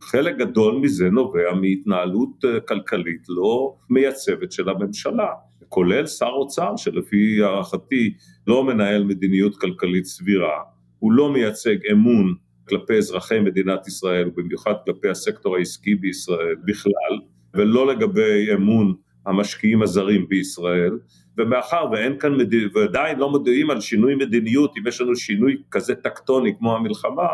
חלק 0.00 0.36
גדול 0.36 0.78
מזה 0.78 1.10
נובע 1.10 1.54
מהתנהלות 1.54 2.44
אה, 2.44 2.60
כלכלית 2.60 3.22
לא 3.28 3.74
מייצבת 3.90 4.52
של 4.52 4.68
הממשלה, 4.68 5.28
כולל 5.68 6.06
שר 6.06 6.26
אוצר 6.26 6.76
שלפי 6.76 7.42
הערכתי 7.42 8.14
לא 8.46 8.64
מנהל 8.64 9.04
מדיניות 9.04 9.56
כלכלית 9.56 10.04
סבירה, 10.04 10.62
הוא 10.98 11.12
לא 11.12 11.32
מייצג 11.32 11.76
אמון 11.92 12.34
כלפי 12.68 12.94
אזרחי 12.94 13.40
מדינת 13.40 13.86
ישראל 13.86 14.28
ובמיוחד 14.28 14.74
כלפי 14.84 15.08
הסקטור 15.08 15.56
העסקי 15.56 15.94
בישראל 15.94 16.54
בכלל 16.64 17.18
ולא 17.54 17.86
לגבי 17.86 18.54
אמון 18.54 18.94
המשקיעים 19.26 19.82
הזרים 19.82 20.28
בישראל 20.28 20.98
ומאחר 21.38 21.84
ואין 21.92 22.18
כאן, 22.18 22.34
מד... 22.34 22.54
ועדיין 22.74 23.18
לא 23.18 23.30
מודיעים 23.30 23.70
על 23.70 23.80
שינוי 23.80 24.14
מדיניות, 24.14 24.74
אם 24.78 24.86
יש 24.86 25.00
לנו 25.00 25.16
שינוי 25.16 25.56
כזה 25.70 25.94
טקטוני 25.94 26.56
כמו 26.58 26.76
המלחמה, 26.76 27.28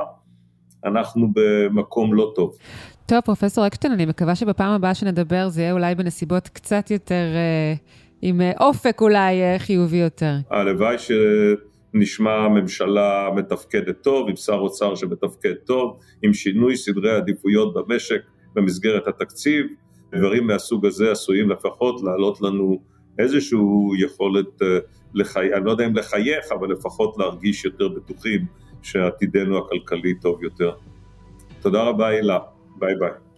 אנחנו 0.85 1.29
במקום 1.35 2.15
לא 2.15 2.33
טוב. 2.35 2.57
טוב, 3.07 3.21
פרופסור 3.21 3.67
אקשטיין, 3.67 3.93
אני 3.93 4.07
מקווה 4.07 4.35
שבפעם 4.35 4.73
הבאה 4.73 4.95
שנדבר 4.95 5.49
זה 5.49 5.63
יהיה 5.63 5.73
אולי 5.73 5.95
בנסיבות 5.95 6.49
קצת 6.49 6.91
יותר, 6.91 7.25
אה, 7.35 7.75
עם 8.23 8.41
אה, 8.41 8.53
אופק 8.61 9.01
אולי 9.01 9.43
אה, 9.43 9.59
חיובי 9.59 9.97
יותר. 9.97 10.35
הלוואי 10.51 10.97
שנשמע 11.93 12.49
ממשלה 12.49 13.29
מתפקדת 13.37 14.03
טוב, 14.03 14.29
עם 14.29 14.37
שר 14.37 14.55
אוצר 14.55 14.95
שמתפקד 14.95 15.55
טוב, 15.55 15.99
עם 16.23 16.35
שינוי 16.35 16.77
סדרי 16.77 17.11
עדיפויות 17.11 17.75
במשק 17.75 18.21
במסגרת 18.55 19.09
התקציב, 19.09 19.67
דברים 20.15 20.47
מהסוג 20.47 20.87
הזה 20.87 21.11
עשויים 21.11 21.51
לפחות 21.51 22.03
להעלות 22.03 22.41
לנו 22.41 22.83
איזושהי 23.19 23.59
יכולת, 23.99 24.63
אה, 24.63 24.79
לחי... 25.15 25.55
אני 25.55 25.65
לא 25.65 25.71
יודע 25.71 25.87
אם 25.87 25.97
לחייך, 25.97 26.53
אבל 26.53 26.73
לפחות 26.73 27.19
להרגיש 27.19 27.65
יותר 27.65 27.89
בטוחים 27.89 28.47
שעתידנו 28.83 29.59
הכלכלי 29.59 30.15
טוב 30.21 30.43
יותר. 30.43 30.73
תודה 31.61 31.83
רבה 31.83 32.09
הילה, 32.09 32.39
ביי 32.79 32.95
ביי. 33.01 33.32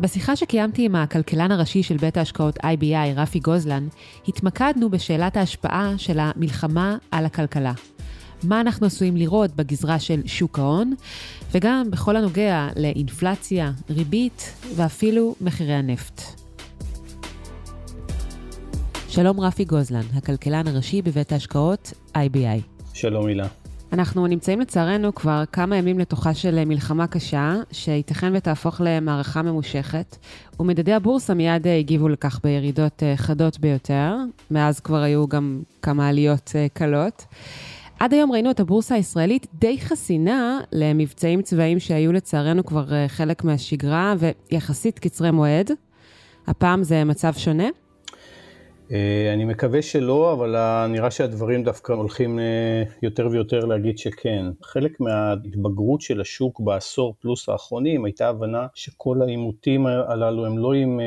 בשיחה 0.00 0.36
שקיימתי 0.36 0.84
עם 0.84 0.94
הכלכלן 0.94 1.52
הראשי 1.52 1.82
של 1.82 1.96
בית 1.96 2.16
ההשקעות 2.16 2.58
IBI, 2.58 3.16
רפי 3.16 3.38
גוזלן, 3.38 3.88
התמקדנו 4.28 4.90
בשאלת 4.90 5.36
ההשפעה 5.36 5.94
של 5.96 6.18
המלחמה 6.18 6.96
על 7.10 7.26
הכלכלה. 7.26 7.72
מה 8.44 8.60
אנחנו 8.60 8.86
עשויים 8.86 9.16
לראות 9.16 9.56
בגזרה 9.56 9.98
של 9.98 10.20
שוק 10.26 10.58
ההון, 10.58 10.94
וגם 11.52 11.90
בכל 11.90 12.16
הנוגע 12.16 12.68
לאינפלציה, 12.76 13.72
ריבית 13.90 14.52
ואפילו 14.76 15.34
מחירי 15.40 15.74
הנפט. 15.74 16.22
שלום 19.08 19.40
רפי 19.40 19.64
גוזלן, 19.64 20.04
הכלכלן 20.14 20.68
הראשי 20.68 21.02
בבית 21.02 21.32
ההשקעות 21.32 21.92
IBI. 22.14 22.84
שלום 22.94 23.26
הילה. 23.26 23.59
אנחנו 23.92 24.26
נמצאים 24.26 24.60
לצערנו 24.60 25.14
כבר 25.14 25.44
כמה 25.52 25.76
ימים 25.76 25.98
לתוכה 25.98 26.34
של 26.34 26.64
מלחמה 26.64 27.06
קשה, 27.06 27.54
שייתכן 27.72 28.32
ותהפוך 28.36 28.80
למערכה 28.84 29.42
ממושכת, 29.42 30.16
ומדדי 30.60 30.92
הבורסה 30.92 31.34
מיד 31.34 31.66
הגיבו 31.66 32.08
לכך 32.08 32.40
בירידות 32.44 33.02
אה, 33.02 33.16
חדות 33.16 33.58
ביותר, 33.58 34.16
מאז 34.50 34.80
כבר 34.80 35.02
היו 35.02 35.28
גם 35.28 35.62
כמה 35.82 36.08
עליות 36.08 36.52
אה, 36.54 36.66
קלות. 36.72 37.24
עד 38.00 38.14
היום 38.14 38.32
ראינו 38.32 38.50
את 38.50 38.60
הבורסה 38.60 38.94
הישראלית 38.94 39.46
די 39.54 39.80
חסינה 39.80 40.58
למבצעים 40.72 41.42
צבאיים 41.42 41.80
שהיו 41.80 42.12
לצערנו 42.12 42.64
כבר 42.64 42.92
אה, 42.92 43.08
חלק 43.08 43.44
מהשגרה 43.44 44.14
ויחסית 44.18 44.98
קצרי 44.98 45.30
מועד. 45.30 45.70
הפעם 46.46 46.82
זה 46.82 47.04
מצב 47.04 47.32
שונה? 47.36 47.68
אה, 48.92 49.32
אני 49.34 49.44
מקווה 49.44 49.82
שלא, 49.82 50.32
אבל 50.32 50.86
נראה 50.86 51.10
שהדברים 51.10 51.64
דווקא 51.64 51.92
הולכים 51.92 52.38
אה, 52.38 52.82
יותר 53.02 53.28
ויותר 53.30 53.64
להגיד 53.64 53.98
שכן. 53.98 54.46
חלק 54.62 55.00
מההתבגרות 55.00 56.00
של 56.00 56.20
השוק 56.20 56.60
בעשור 56.60 57.14
פלוס 57.20 57.48
האחרונים 57.48 58.04
הייתה 58.04 58.28
הבנה 58.28 58.66
שכל 58.74 59.22
העימותים 59.22 59.86
הללו 59.86 60.46
הם 60.46 60.58
לא 60.58 60.72
עם 60.72 61.00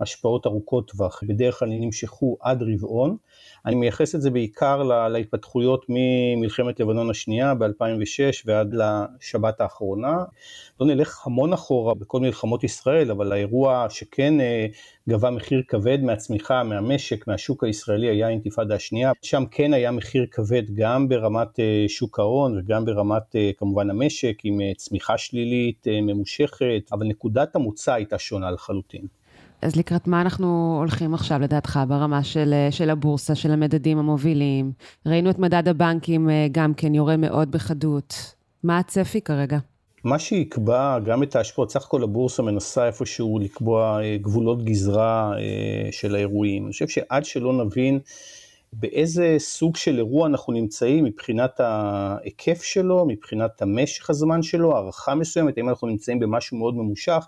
השפעות 0.00 0.46
ארוכות 0.46 0.90
טווח, 0.90 1.20
בדרך 1.28 1.58
כלל 1.58 1.68
נמשכו 1.68 2.36
עד 2.40 2.62
רבעון. 2.62 3.16
אני 3.66 3.74
מייחס 3.74 4.14
את 4.14 4.22
זה 4.22 4.30
בעיקר 4.30 4.82
להתפתחויות 5.08 5.86
ממלחמת 5.88 6.80
לבנון 6.80 7.10
השנייה 7.10 7.54
ב-2006 7.54 8.42
ועד 8.46 8.74
לשבת 8.74 9.60
האחרונה. 9.60 10.16
לא 10.80 10.86
נלך 10.86 11.26
המון 11.26 11.52
אחורה 11.52 11.94
בכל 11.94 12.20
מלחמות 12.20 12.64
ישראל, 12.64 13.10
אבל 13.10 13.32
האירוע 13.32 13.86
שכן 13.90 14.40
אה, 14.40 14.66
גבה 15.08 15.30
מחיר 15.30 15.62
כבד 15.68 16.02
מהצמיחה, 16.02 16.62
מהמשק, 16.62 17.26
מהשוק 17.26 17.64
הישראלי 17.64 18.08
היה 18.08 18.26
האינתיפאדה 18.26 18.74
השנייה. 18.74 19.12
שם 19.22 19.44
כן 19.50 19.74
היה 19.74 19.90
מחיר 19.90 20.26
כבד 20.30 20.62
גם 20.74 21.08
ברמת 21.08 21.60
אה, 21.60 21.84
שוק 21.88 22.18
ההון 22.18 22.58
וגם 22.58 22.84
ברמת 22.84 23.36
אה, 23.36 23.50
כמובן 23.56 23.90
המשק, 23.90 24.36
עם 24.44 24.60
צמיחה 24.76 25.18
שלילית 25.18 25.86
ממושכת, 26.02 26.92
אבל 26.92 27.06
נקודת 27.06 27.56
המוצא 27.56 27.92
הייתה 27.92 28.18
שונה 28.18 28.50
לחלוטין. 28.50 29.19
אז 29.62 29.76
לקראת 29.76 30.06
מה 30.06 30.20
אנחנו 30.20 30.76
הולכים 30.78 31.14
עכשיו, 31.14 31.40
לדעתך, 31.40 31.80
ברמה 31.88 32.24
של, 32.24 32.54
של 32.70 32.90
הבורסה, 32.90 33.34
של 33.34 33.50
המדדים 33.50 33.98
המובילים? 33.98 34.72
ראינו 35.06 35.30
את 35.30 35.38
מדד 35.38 35.68
הבנקים 35.68 36.30
אה, 36.30 36.46
גם 36.52 36.74
כן 36.74 36.94
יורה 36.94 37.16
מאוד 37.16 37.50
בחדות. 37.50 38.34
מה 38.62 38.78
הצפי 38.78 39.20
כרגע? 39.20 39.58
מה 40.04 40.18
שיקבע 40.18 40.98
גם 40.98 41.22
את 41.22 41.36
ההשפעות, 41.36 41.70
סך 41.70 41.84
הכל 41.84 42.02
הבורסה 42.02 42.42
מנסה 42.42 42.86
איפשהו 42.86 43.38
לקבוע 43.38 44.02
אה, 44.02 44.16
גבולות 44.20 44.64
גזרה 44.64 45.32
אה, 45.38 45.92
של 45.92 46.14
האירועים. 46.14 46.64
אני 46.64 46.72
חושב 46.72 46.88
שעד 46.88 47.24
שלא 47.24 47.64
נבין 47.64 47.98
באיזה 48.72 49.34
סוג 49.38 49.76
של 49.76 49.96
אירוע 49.96 50.26
אנחנו 50.26 50.52
נמצאים 50.52 51.04
מבחינת 51.04 51.60
ההיקף 51.60 52.62
שלו, 52.62 53.06
מבחינת 53.08 53.62
המשך 53.62 54.10
הזמן 54.10 54.42
שלו, 54.42 54.76
הערכה 54.76 55.14
מסוימת, 55.14 55.58
האם 55.58 55.68
אנחנו 55.68 55.88
נמצאים 55.88 56.18
במשהו 56.18 56.56
מאוד 56.56 56.74
ממושך, 56.74 57.26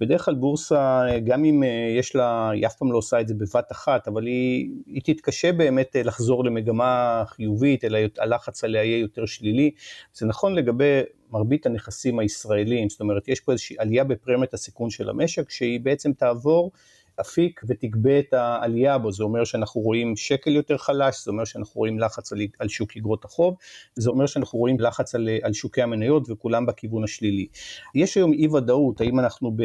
בדרך 0.00 0.24
כלל 0.24 0.34
בורסה, 0.34 1.02
גם 1.24 1.44
אם 1.44 1.62
אה, 1.62 1.94
יש 1.98 2.16
לה, 2.16 2.50
היא 2.50 2.66
אף 2.66 2.76
פעם 2.76 2.92
לא 2.92 2.98
עושה 2.98 3.20
את 3.20 3.28
זה 3.28 3.34
בבת 3.34 3.72
אחת, 3.72 4.08
אבל 4.08 4.26
היא, 4.26 4.70
היא 4.86 5.02
תתקשה 5.04 5.52
באמת 5.52 5.96
אה, 5.96 6.02
לחזור 6.02 6.44
למגמה 6.44 7.22
חיובית, 7.26 7.84
אלא 7.84 7.98
הלחץ 8.18 8.64
עליה 8.64 8.84
יהיה 8.84 8.98
יותר 8.98 9.26
שלילי. 9.26 9.70
זה 10.14 10.26
נכון 10.26 10.54
לגבי 10.54 11.00
מרבית 11.30 11.66
הנכסים 11.66 12.18
הישראלים, 12.18 12.88
זאת 12.88 13.00
אומרת, 13.00 13.28
יש 13.28 13.40
פה 13.40 13.52
איזושהי 13.52 13.76
עלייה 13.78 14.04
בפרמיית 14.04 14.54
הסיכון 14.54 14.90
של 14.90 15.10
המשק, 15.10 15.50
שהיא 15.50 15.80
בעצם 15.80 16.12
תעבור 16.12 16.70
אפיק 17.20 17.60
ותגבה 17.68 18.18
את 18.18 18.32
העלייה 18.32 18.98
בו, 18.98 19.12
זה 19.12 19.24
אומר 19.24 19.44
שאנחנו 19.44 19.80
רואים 19.80 20.16
שקל 20.16 20.50
יותר 20.50 20.76
חלש, 20.76 21.24
זה 21.24 21.30
אומר 21.30 21.44
שאנחנו 21.44 21.78
רואים 21.78 21.98
לחץ 21.98 22.32
על, 22.32 22.40
על 22.58 22.68
שוק 22.68 22.96
אגרות 22.96 23.24
החוב, 23.24 23.54
זה 23.94 24.10
אומר 24.10 24.26
שאנחנו 24.26 24.58
רואים 24.58 24.80
לחץ 24.80 25.14
על, 25.14 25.28
על 25.42 25.52
שוקי 25.52 25.82
המניות 25.82 26.30
וכולם 26.30 26.66
בכיוון 26.66 27.04
השלילי. 27.04 27.46
יש 27.94 28.16
היום 28.16 28.32
אי 28.32 28.48
ודאות, 28.48 29.00
האם 29.00 29.20
אנחנו 29.20 29.50
ב, 29.56 29.62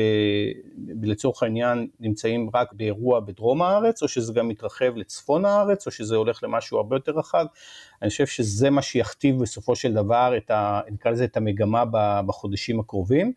לצורך 1.03 1.43
העניין 1.43 1.87
נמצאים 1.99 2.49
רק 2.53 2.73
באירוע 2.73 3.19
בדרום 3.19 3.61
הארץ, 3.61 4.03
או 4.03 4.07
שזה 4.07 4.33
גם 4.33 4.47
מתרחב 4.47 4.95
לצפון 4.95 5.45
הארץ, 5.45 5.87
או 5.87 5.91
שזה 5.91 6.15
הולך 6.15 6.43
למשהו 6.43 6.77
הרבה 6.77 6.95
יותר 6.95 7.11
רחב, 7.11 7.45
אני 8.01 8.09
חושב 8.09 8.25
שזה 8.25 8.69
מה 8.69 8.81
שיכתיב 8.81 9.39
בסופו 9.41 9.75
של 9.75 9.93
דבר 9.93 10.33
את 10.37 10.51
ה, 10.51 10.81
נקרא 10.91 11.11
לזה 11.11 11.23
את 11.23 11.37
המגמה 11.37 11.83
בחודשים 12.25 12.79
הקרובים. 12.79 13.33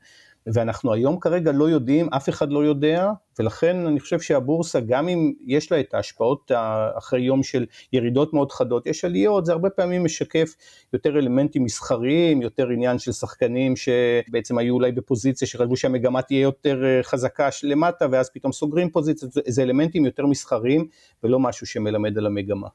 ואנחנו 0.47 0.93
היום 0.93 1.21
כרגע 1.21 1.53
לא 1.53 1.69
יודעים, 1.69 2.09
אף 2.09 2.29
אחד 2.29 2.51
לא 2.51 2.65
יודע, 2.65 3.11
ולכן 3.39 3.87
אני 3.87 4.01
חושב 4.01 4.21
שהבורסה, 4.21 4.81
גם 4.81 5.09
אם 5.09 5.33
יש 5.47 5.73
לה 5.73 5.81
את 5.81 5.95
ההשפעות 5.95 6.53
אחרי 6.99 7.21
יום 7.21 7.43
של 7.43 7.67
ירידות 7.93 8.33
מאוד 8.33 8.53
חדות, 8.53 8.87
יש 8.87 9.05
עליות, 9.05 9.47
זה 9.47 9.53
הרבה 9.53 9.71
פעמים 9.71 10.05
משקף 10.05 10.55
יותר 10.93 11.19
אלמנטים 11.19 11.65
מסחריים, 11.65 12.43
יותר 12.43 12.69
עניין 12.69 12.99
של 12.99 13.13
שחקנים 13.13 13.75
שבעצם 13.77 14.59
היו 14.59 14.75
אולי 14.75 14.93
בפוזיציה 14.93 15.49
שחשבו 15.49 15.77
שהמגמה 15.77 16.23
תהיה 16.23 16.41
יותר 16.41 16.85
אה, 16.85 17.03
חזקה 17.03 17.49
למטה, 17.63 18.07
ואז 18.11 18.31
פתאום 18.31 18.53
סוגרים 18.53 18.91
פוזיציות, 18.91 19.33
זה 19.47 19.63
אלמנטים 19.63 20.05
יותר 20.05 20.27
מסחריים, 20.27 20.89
ולא 21.23 21.39
משהו 21.39 21.67
שמלמד 21.67 22.19
על 22.19 22.27
המגמה. 22.27 22.69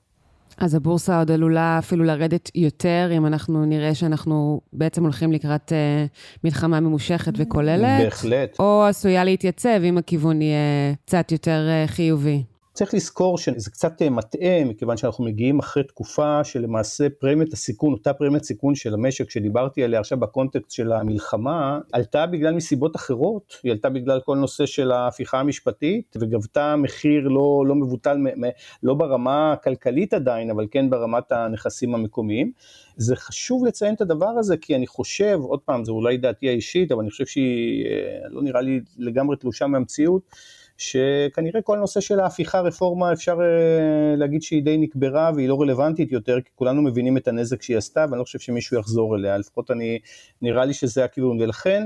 אז 0.57 0.75
הבורסה 0.75 1.19
עוד 1.19 1.31
עלולה 1.31 1.79
אפילו 1.79 2.03
לרדת 2.03 2.51
יותר, 2.55 3.09
אם 3.17 3.25
אנחנו 3.25 3.65
נראה 3.65 3.95
שאנחנו 3.95 4.61
בעצם 4.73 5.03
הולכים 5.03 5.31
לקראת 5.31 5.73
אה, 5.73 6.05
מלחמה 6.43 6.79
ממושכת 6.79 7.33
וכוללת. 7.37 8.03
בהחלט. 8.03 8.59
או 8.59 8.85
עשויה 8.85 9.23
להתייצב 9.23 9.81
אם 9.83 9.97
הכיוון 9.97 10.41
יהיה 10.41 10.93
קצת 11.05 11.31
יותר 11.31 11.67
אה, 11.69 11.87
חיובי. 11.87 12.43
צריך 12.73 12.93
לזכור 12.93 13.37
שזה 13.37 13.71
קצת 13.71 14.01
אה, 14.01 14.09
מטעה, 14.09 14.65
מכיוון 14.65 14.97
שאנחנו 14.97 15.23
מגיעים 15.23 15.59
אחרי 15.59 15.83
תקופה 15.83 16.43
שלמעשה 16.43 17.07
פרמיית 17.19 17.53
הסיכון, 17.53 17.93
אותה 17.93 18.13
פרמיית 18.13 18.43
סיכון 18.43 18.75
של 18.75 18.93
המשק 18.93 19.29
שדיברתי 19.29 19.83
עליה 19.83 19.99
עכשיו 19.99 20.19
בקונטקסט 20.19 20.71
של 20.71 20.91
המלחמה, 20.91 21.79
עלתה 21.91 22.25
בגלל 22.25 22.53
מסיבות 22.53 22.95
אחרות, 22.95 23.55
היא 23.63 23.71
עלתה 23.71 23.89
בגלל 23.89 24.19
כל 24.19 24.37
נושא 24.37 24.65
של 24.65 24.91
ההפיכה 24.91 25.39
המשפטית, 25.39 26.15
וגבתה 26.19 26.75
מחיר 26.75 27.27
לא, 27.27 27.63
לא 27.67 27.75
מבוטל, 27.75 28.17
לא 28.83 28.93
ברמה 28.93 29.53
הכלכלית 29.53 30.13
עדיין, 30.13 30.49
אבל 30.49 30.67
כן 30.71 30.89
ברמת 30.89 31.31
הנכסים 31.31 31.95
המקומיים. 31.95 32.51
זה 32.97 33.15
חשוב 33.15 33.65
לציין 33.65 33.93
את 33.93 34.01
הדבר 34.01 34.29
הזה, 34.39 34.57
כי 34.57 34.75
אני 34.75 34.87
חושב, 34.87 35.39
עוד 35.41 35.59
פעם, 35.59 35.85
זו 35.85 35.91
אולי 35.91 36.17
דעתי 36.17 36.49
האישית, 36.49 36.91
אבל 36.91 37.01
אני 37.01 37.09
חושב 37.09 37.25
שהיא 37.25 37.85
אה, 37.85 38.29
לא 38.29 38.41
נראה 38.41 38.61
לי 38.61 38.79
לגמרי 38.97 39.37
תלושה 39.37 39.67
מהמציאות. 39.67 40.21
שכנראה 40.81 41.61
כל 41.61 41.77
הנושא 41.77 41.99
של 41.99 42.19
ההפיכה 42.19 42.61
רפורמה 42.61 43.13
אפשר 43.13 43.37
אה, 43.41 44.15
להגיד 44.15 44.41
שהיא 44.41 44.63
די 44.63 44.77
נקברה 44.77 45.31
והיא 45.35 45.49
לא 45.49 45.61
רלוונטית 45.61 46.11
יותר, 46.11 46.41
כי 46.41 46.49
כולנו 46.55 46.81
מבינים 46.81 47.17
את 47.17 47.27
הנזק 47.27 47.61
שהיא 47.61 47.77
עשתה 47.77 48.05
ואני 48.09 48.19
לא 48.19 48.23
חושב 48.23 48.39
שמישהו 48.39 48.79
יחזור 48.79 49.15
אליה, 49.15 49.37
לפחות 49.37 49.71
אני, 49.71 49.99
נראה 50.41 50.65
לי 50.65 50.73
שזה 50.73 51.03
הכיוון, 51.03 51.41
ולכן 51.41 51.85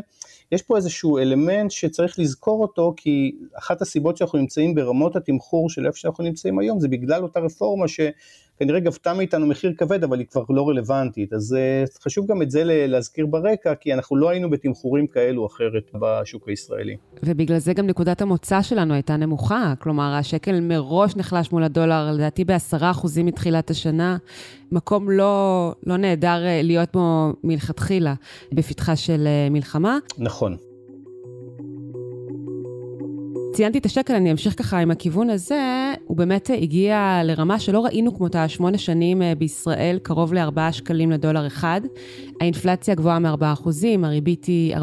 יש 0.51 0.61
פה 0.61 0.77
איזשהו 0.77 1.17
אלמנט 1.17 1.71
שצריך 1.71 2.19
לזכור 2.19 2.61
אותו, 2.61 2.93
כי 2.97 3.35
אחת 3.53 3.81
הסיבות 3.81 4.17
שאנחנו 4.17 4.39
נמצאים 4.39 4.75
ברמות 4.75 5.15
התמחור 5.15 5.69
של 5.69 5.85
איפה 5.85 5.97
שאנחנו 5.97 6.23
נמצאים 6.23 6.59
היום 6.59 6.79
זה 6.79 6.87
בגלל 6.87 7.23
אותה 7.23 7.39
רפורמה 7.39 7.87
ש... 7.87 7.99
כנראה 8.59 8.79
גבתה 8.79 9.13
מאיתנו 9.13 9.47
מחיר 9.47 9.73
כבד, 9.77 10.03
אבל 10.03 10.19
היא 10.19 10.27
כבר 10.27 10.43
לא 10.49 10.69
רלוונטית. 10.69 11.33
אז 11.33 11.55
uh, 11.55 12.03
חשוב 12.03 12.27
גם 12.27 12.41
את 12.41 12.51
זה 12.51 12.61
להזכיר 12.65 13.25
ברקע, 13.25 13.75
כי 13.75 13.93
אנחנו 13.93 14.15
לא 14.15 14.29
היינו 14.29 14.49
בתמחורים 14.49 15.07
כאלו 15.07 15.41
או 15.41 15.47
אחרת 15.47 15.91
בשוק 15.93 16.49
הישראלי. 16.49 16.95
ובגלל 17.23 17.57
זה 17.57 17.73
גם 17.73 17.87
נקודת 17.87 18.21
המוצא 18.21 18.61
שלנו 18.61 18.93
הייתה 18.93 19.17
נמוכה. 19.17 19.73
כלומר, 19.79 20.13
השקל 20.13 20.59
מראש 20.59 21.15
נחלש 21.15 21.51
מול 21.51 21.63
הדולר, 21.63 22.11
לדעתי 22.11 22.45
בעשרה 22.45 22.91
אחוזים 22.91 23.25
מתחילת 23.25 23.69
השנה. 23.69 24.17
מקום 24.71 25.09
לא, 25.09 25.73
לא 25.85 25.97
נהדר 25.97 26.45
אה, 26.45 26.61
להיות 26.63 26.89
בו 26.93 27.33
מלכתחילה 27.43 28.13
בפתחה 28.53 28.95
של 28.95 29.27
אה, 29.27 29.49
מלחמה. 29.49 29.97
נכון. 30.17 30.57
ציינתי 33.55 33.77
את 33.77 33.85
השקל, 33.85 34.13
אני 34.13 34.31
אמשיך 34.31 34.59
ככה 34.59 34.77
עם 34.77 34.91
הכיוון 34.91 35.29
הזה, 35.29 35.93
הוא 36.05 36.17
באמת 36.17 36.49
הגיע 36.61 37.21
לרמה 37.23 37.59
שלא 37.59 37.85
ראינו 37.85 38.17
כמותה 38.17 38.47
שמונה 38.47 38.77
שנים 38.77 39.21
אה, 39.21 39.35
בישראל, 39.35 39.99
קרוב 40.03 40.33
ל-4 40.33 40.71
שקלים 40.71 41.11
לדולר 41.11 41.47
אחד. 41.47 41.81
האינפלציה 42.41 42.95
גבוהה 42.95 43.19
מ-4 43.19 43.53
אחוזים, 43.53 44.05
הריבית 44.05 44.45
היא 44.45 44.75
4.75 44.75 44.81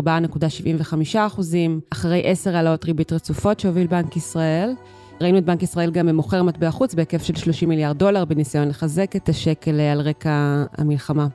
אחוזים, 1.18 1.80
אחרי 1.92 2.22
10 2.24 2.56
העלאות 2.56 2.84
ריבית 2.84 3.12
רצופות 3.12 3.60
שהוביל 3.60 3.86
בנק 3.86 4.16
ישראל. 4.16 4.74
ראינו 5.22 5.38
את 5.38 5.44
בנק 5.44 5.62
ישראל 5.62 5.90
גם 5.90 6.08
מוכר 6.08 6.42
מטבע 6.42 6.70
חוץ 6.70 6.94
בהיקף 6.94 7.22
של 7.22 7.36
30 7.36 7.68
מיליארד 7.68 7.98
דולר, 7.98 8.24
בניסיון 8.24 8.68
לחזק 8.68 9.16
את 9.16 9.28
השקל 9.28 9.80
אה, 9.80 9.92
על 9.92 10.00
רקע 10.00 10.64
המלחמה. 10.78 11.26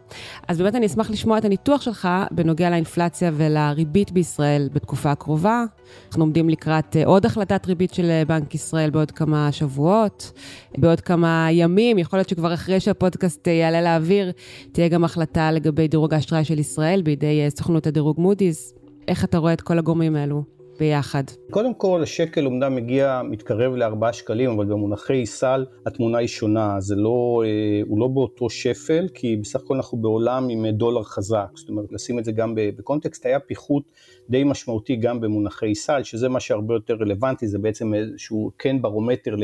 אז 0.48 0.58
באמת 0.58 0.76
אני 0.76 0.86
אשמח 0.86 1.10
לשמוע 1.10 1.38
את 1.38 1.46
הניתוח 1.46 1.82
שלך 1.82 2.08
בנוגע 2.32 2.70
לאינפלציה 2.70 3.32
ולריבית 3.34 4.12
בישראל 4.12 4.70
בתקופה 4.74 5.12
הקרובה. 5.12 5.64
אנחנו 6.08 6.24
עומדים 6.24 6.50
לקראת 6.50 6.96
אה, 6.96 7.06
עוד 7.06 7.26
החלטת 7.26 7.66
ריבית 7.68 7.94
של 7.94 8.06
אה, 8.06 8.26
בנק 8.28 8.56
ישראל 8.56 8.90
בעוד 8.90 9.12
כמה 9.12 9.52
שבועות, 9.52 10.32
בעוד 10.78 11.02
כמה 11.02 11.48
ימים, 11.52 11.98
יכול 11.98 12.20
להיות 12.20 12.30
שכבר 12.30 12.54
אחרי 12.54 12.80
שהפודקאסט 12.80 13.48
יעלה 13.48 13.82
לאוויר, 13.82 14.32
תהיה 14.72 14.88
גם 14.88 15.04
החלטה 15.04 15.52
לגבי 15.52 15.88
דירוג 15.88 16.14
האשראי 16.14 16.44
של 16.44 16.60
ישראל 16.60 17.02
בידי 17.02 17.46
סוכנות 17.50 17.88
הדירוג 17.88 18.20
מודי'ס. 18.20 18.74
איך 19.08 19.24
אתה 19.24 19.38
רואה 19.38 19.54
את 19.54 19.62
כל 19.62 19.80
הגורמים 19.80 20.16
האלו? 20.16 20.57
ביחד? 20.80 21.24
קודם 21.52 21.74
כל, 21.74 22.04
השקל 22.04 22.46
אומנם 22.46 22.76
מגיע, 22.76 23.22
מתקרב 23.30 23.76
לארבעה 23.76 24.14
שקלים, 24.14 24.50
אבל 24.50 24.66
במונחי 24.66 25.26
סל 25.26 25.66
התמונה 25.86 26.18
היא 26.18 26.28
שונה. 26.28 26.76
זה 26.80 26.96
לא, 26.96 27.44
אה, 27.46 27.82
הוא 27.88 28.00
לא 28.00 28.08
באותו 28.08 28.50
שפל, 28.50 29.08
כי 29.14 29.36
בסך 29.36 29.60
הכל 29.60 29.76
אנחנו 29.76 29.98
בעולם 29.98 30.50
עם 30.50 30.68
דולר 30.68 31.04
חזק. 31.04 31.48
זאת 31.56 31.70
אומרת, 31.70 31.92
לשים 31.92 32.20
את 32.20 32.26
זה 32.26 32.32
גם 32.32 32.54
בקונטקסט, 32.56 33.26
היה 33.26 33.40
פיחות 33.40 33.84
די 34.30 34.44
משמעותי 34.44 34.96
גם 34.96 35.22
במונחי 35.22 35.76
סל, 35.76 36.04
שזה 36.04 36.30
מה 36.30 36.40
שהרבה 36.40 36.74
יותר 36.74 36.96
רלוונטי, 36.96 37.48
זה 37.48 37.60
בעצם 37.60 37.94
איזשהו 37.94 38.52
כן 38.60 38.82
ברומטר 38.82 39.36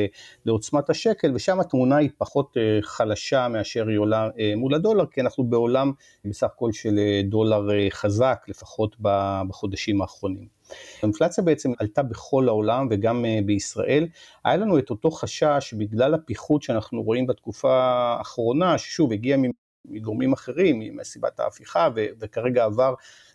לעוצמת 0.45 0.89
השקל, 0.89 1.31
ושם 1.35 1.59
התמונה 1.59 1.95
היא 1.95 2.09
פחות 2.17 2.57
אה, 2.57 2.79
חלשה 2.81 3.47
מאשר 3.47 3.87
היא 3.87 3.97
עולה 3.97 4.29
אה, 4.39 4.53
מול 4.55 4.73
הדולר, 4.73 5.05
כי 5.05 5.21
אנחנו 5.21 5.43
בעולם 5.43 5.91
בסך 6.25 6.47
הכל 6.55 6.71
של 6.71 6.99
דולר 7.23 7.67
חזק, 7.89 8.45
לפחות 8.47 8.95
בחודשים 8.99 10.01
האחרונים. 10.01 10.52
האינפלציה 11.01 11.43
בעצם 11.43 11.71
עלתה 11.79 12.03
בכל 12.03 12.47
העולם 12.47 12.87
וגם 12.91 13.25
אה, 13.25 13.39
בישראל. 13.45 14.07
היה 14.45 14.57
לנו 14.57 14.79
את 14.79 14.89
אותו 14.89 15.11
חשש 15.11 15.73
בגלל 15.77 16.13
הפיחות 16.13 16.63
שאנחנו 16.63 17.03
רואים 17.03 17.27
בתקופה 17.27 17.73
האחרונה, 17.73 18.77
ששוב 18.77 19.11
הגיע 19.11 19.37
מגורמים 19.85 20.33
אחרים, 20.33 20.97
מסיבת 20.97 21.39
ההפיכה 21.39 21.89
וכרגע 22.19 22.63
עבר 22.63 22.93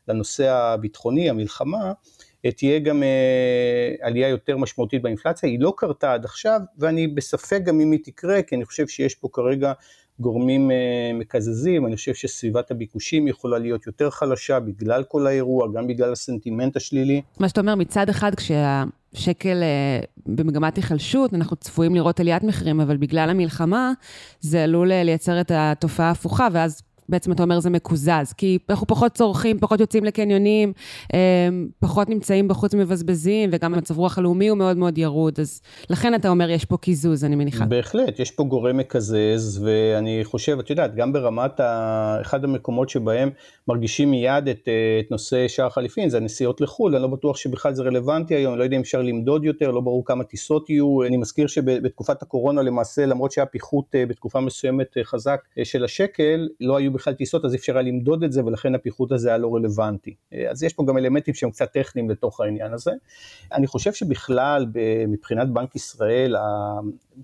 לנושא 0.08 0.50
הביטחוני, 0.50 1.30
המלחמה, 1.30 1.92
אה, 2.44 2.52
תהיה 2.52 2.78
גם 2.78 3.02
אה, 3.02 3.94
עלייה 4.00 4.28
יותר 4.28 4.56
משמעותית 4.56 5.02
באינפלציה, 5.02 5.48
היא 5.48 5.60
לא 5.60 5.74
קרתה 5.76 6.12
עד 6.12 6.24
עכשיו 6.24 6.60
ואני 6.78 7.08
בספק 7.08 7.60
גם 7.64 7.80
אם 7.80 7.92
היא 7.92 8.00
תקרה, 8.04 8.42
כי 8.42 8.54
אני 8.54 8.64
חושב 8.64 8.88
שיש 8.88 9.14
פה 9.14 9.28
כרגע 9.32 9.72
גורמים 10.20 10.70
אה, 10.70 11.10
מקזזים, 11.14 11.86
אני 11.86 11.96
חושב 11.96 12.14
שסביבת 12.14 12.70
הביקושים 12.70 13.28
יכולה 13.28 13.58
להיות 13.58 13.86
יותר 13.86 14.10
חלשה 14.10 14.60
בגלל 14.60 15.04
כל 15.04 15.26
האירוע, 15.26 15.66
גם 15.74 15.86
בגלל 15.86 16.12
הסנטימנט 16.12 16.76
השלילי. 16.76 17.22
מה 17.40 17.48
שאתה 17.48 17.60
אומר, 17.60 17.74
מצד 17.74 18.08
אחד 18.08 18.32
כשהשקל 18.34 19.62
אה, 19.62 20.00
במגמת 20.26 20.76
היחלשות, 20.76 21.34
אנחנו 21.34 21.56
צפויים 21.56 21.94
לראות 21.94 22.20
עליית 22.20 22.42
מחירים, 22.42 22.80
אבל 22.80 22.96
בגלל 22.96 23.30
המלחמה 23.30 23.92
זה 24.40 24.64
עלול 24.64 24.92
אה, 24.92 25.02
לייצר 25.02 25.40
את 25.40 25.50
התופעה 25.54 26.08
ההפוכה, 26.08 26.48
ואז 26.52 26.82
בעצם 27.08 27.32
אתה 27.32 27.42
אומר 27.42 27.60
זה 27.60 27.70
מקוזז, 27.70 28.32
כי 28.36 28.58
אנחנו 28.68 28.86
פחות 28.86 29.12
צורכים, 29.12 29.58
פחות 29.58 29.80
יוצאים 29.80 30.04
לקניונים, 30.04 30.72
אמ, 31.14 31.68
פחות 31.80 32.08
נמצאים 32.08 32.48
בחוץ 32.48 32.74
מבזבזים, 32.74 33.50
וגם 33.52 33.74
המצב 33.74 33.98
רוח 33.98 34.18
הלאומי 34.18 34.48
הוא 34.48 34.58
מאוד 34.58 34.76
מאוד 34.76 34.98
ירוד, 34.98 35.40
אז 35.40 35.60
לכן 35.90 36.14
אתה 36.14 36.28
אומר 36.28 36.50
יש 36.50 36.64
פה 36.64 36.76
קיזוז, 36.76 37.24
אני 37.24 37.36
מניחה. 37.36 37.64
בהחלט, 37.64 38.20
יש 38.20 38.30
פה 38.30 38.44
גורם 38.44 38.76
מקזז, 38.76 39.64
ואני 39.64 40.20
חושב, 40.24 40.58
את 40.58 40.70
יודעת, 40.70 40.94
גם 40.94 41.12
ברמת 41.12 41.60
ה... 41.60 42.18
אחד 42.20 42.44
המקומות 42.44 42.88
שבהם 42.88 43.30
מרגישים 43.68 44.10
מיד 44.10 44.48
את, 44.48 44.68
אה, 44.68 45.00
את 45.00 45.10
נושא 45.10 45.48
שער 45.48 45.66
החליפין, 45.66 46.08
זה 46.08 46.16
הנסיעות 46.16 46.60
לחו"ל, 46.60 46.94
אני 46.94 47.02
לא 47.02 47.08
בטוח 47.08 47.36
שבכלל 47.36 47.74
זה 47.74 47.82
רלוונטי 47.82 48.34
היום, 48.34 48.52
אני 48.52 48.58
לא 48.58 48.64
יודע 48.64 48.76
אם 48.76 48.80
אפשר 48.80 49.02
למדוד 49.02 49.44
יותר, 49.44 49.70
לא 49.70 49.80
ברור 49.80 50.04
כמה 50.04 50.24
טיסות 50.24 50.70
יהיו, 50.70 51.02
אני 51.06 51.16
מזכיר 51.16 51.46
שבתקופת 51.46 52.22
הקורונה 52.22 52.62
למעשה, 52.62 53.06
למרות 53.06 53.32
שהיה 53.32 53.46
פיחות 53.46 53.84
אה, 53.94 54.06
בתקופה 54.06 54.40
מסוימת 54.40 54.98
אה, 54.98 55.04
חזק 55.04 55.40
של 55.64 55.84
השקל, 55.84 56.48
לא 56.60 56.76
היו 56.76 56.92
בכלל 56.98 57.14
טיסות, 57.14 57.44
אז 57.44 57.54
אפשר 57.54 57.72
היה 57.72 57.82
למדוד 57.82 58.24
את 58.24 58.32
זה, 58.32 58.44
ולכן 58.44 58.74
הפיחות 58.74 59.12
הזה 59.12 59.28
היה 59.28 59.38
לא 59.38 59.54
רלוונטי. 59.54 60.14
אז 60.50 60.62
יש 60.62 60.72
פה 60.72 60.84
גם 60.88 60.98
אלמנטים 60.98 61.34
שהם 61.34 61.50
קצת 61.50 61.72
טכניים 61.72 62.10
לתוך 62.10 62.40
העניין 62.40 62.72
הזה. 62.72 62.92
אני 63.52 63.66
חושב 63.66 63.92
שבכלל, 63.92 64.66
מבחינת 65.08 65.48
בנק 65.48 65.76
ישראל, 65.76 66.36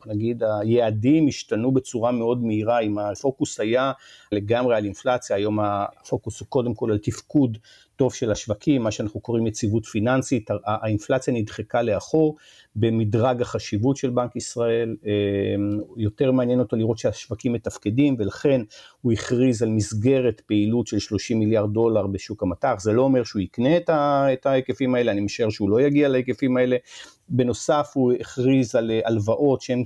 נגיד 0.06 0.42
היעדים 0.60 1.28
השתנו 1.28 1.72
בצורה 1.72 2.12
מאוד 2.12 2.44
מהירה, 2.44 2.80
אם 2.80 2.98
הפוקוס 2.98 3.60
היה 3.60 3.92
לגמרי 4.32 4.76
על 4.76 4.84
אינפלציה, 4.84 5.36
היום 5.36 5.60
הפוקוס 5.60 6.40
הוא 6.40 6.48
קודם 6.48 6.74
כל 6.74 6.90
על 6.92 6.98
תפקוד 6.98 7.58
טוב 7.96 8.14
של 8.14 8.30
השווקים, 8.30 8.82
מה 8.82 8.90
שאנחנו 8.90 9.20
קוראים 9.20 9.46
יציבות 9.46 9.86
פיננסית, 9.86 10.50
האינפלציה 10.64 11.34
נדחקה 11.34 11.82
לאחור 11.82 12.36
במדרג 12.76 13.42
החשיבות 13.42 13.96
של 13.96 14.10
בנק 14.10 14.36
ישראל, 14.36 14.96
אמ, 15.04 15.80
יותר 15.96 16.32
מעניין 16.32 16.58
אותו 16.58 16.76
לראות 16.76 16.98
שהשווקים 16.98 17.52
מתפקדים 17.52 18.16
ולכן 18.18 18.60
הוא 19.00 19.12
הכריז 19.12 19.62
על 19.62 19.68
מסגרת 19.68 20.40
פעילות 20.40 20.86
של 20.86 20.98
30 20.98 21.38
מיליארד 21.38 21.72
דולר 21.72 22.06
בשוק 22.06 22.42
המטח, 22.42 22.74
זה 22.78 22.92
לא 22.92 23.02
אומר 23.02 23.24
שהוא 23.24 23.42
יקנה 23.42 23.76
את 24.32 24.46
ההיקפים 24.46 24.94
האלה, 24.94 25.12
אני 25.12 25.20
משער 25.20 25.50
שהוא 25.50 25.70
לא 25.70 25.80
יגיע 25.80 26.08
להיקפים 26.08 26.56
האלה, 26.56 26.76
בנוסף 27.28 27.90
הוא 27.94 28.12
הכריז 28.20 28.74
על 28.74 28.90
הלוואות 29.04 29.60
שהן 29.60 29.82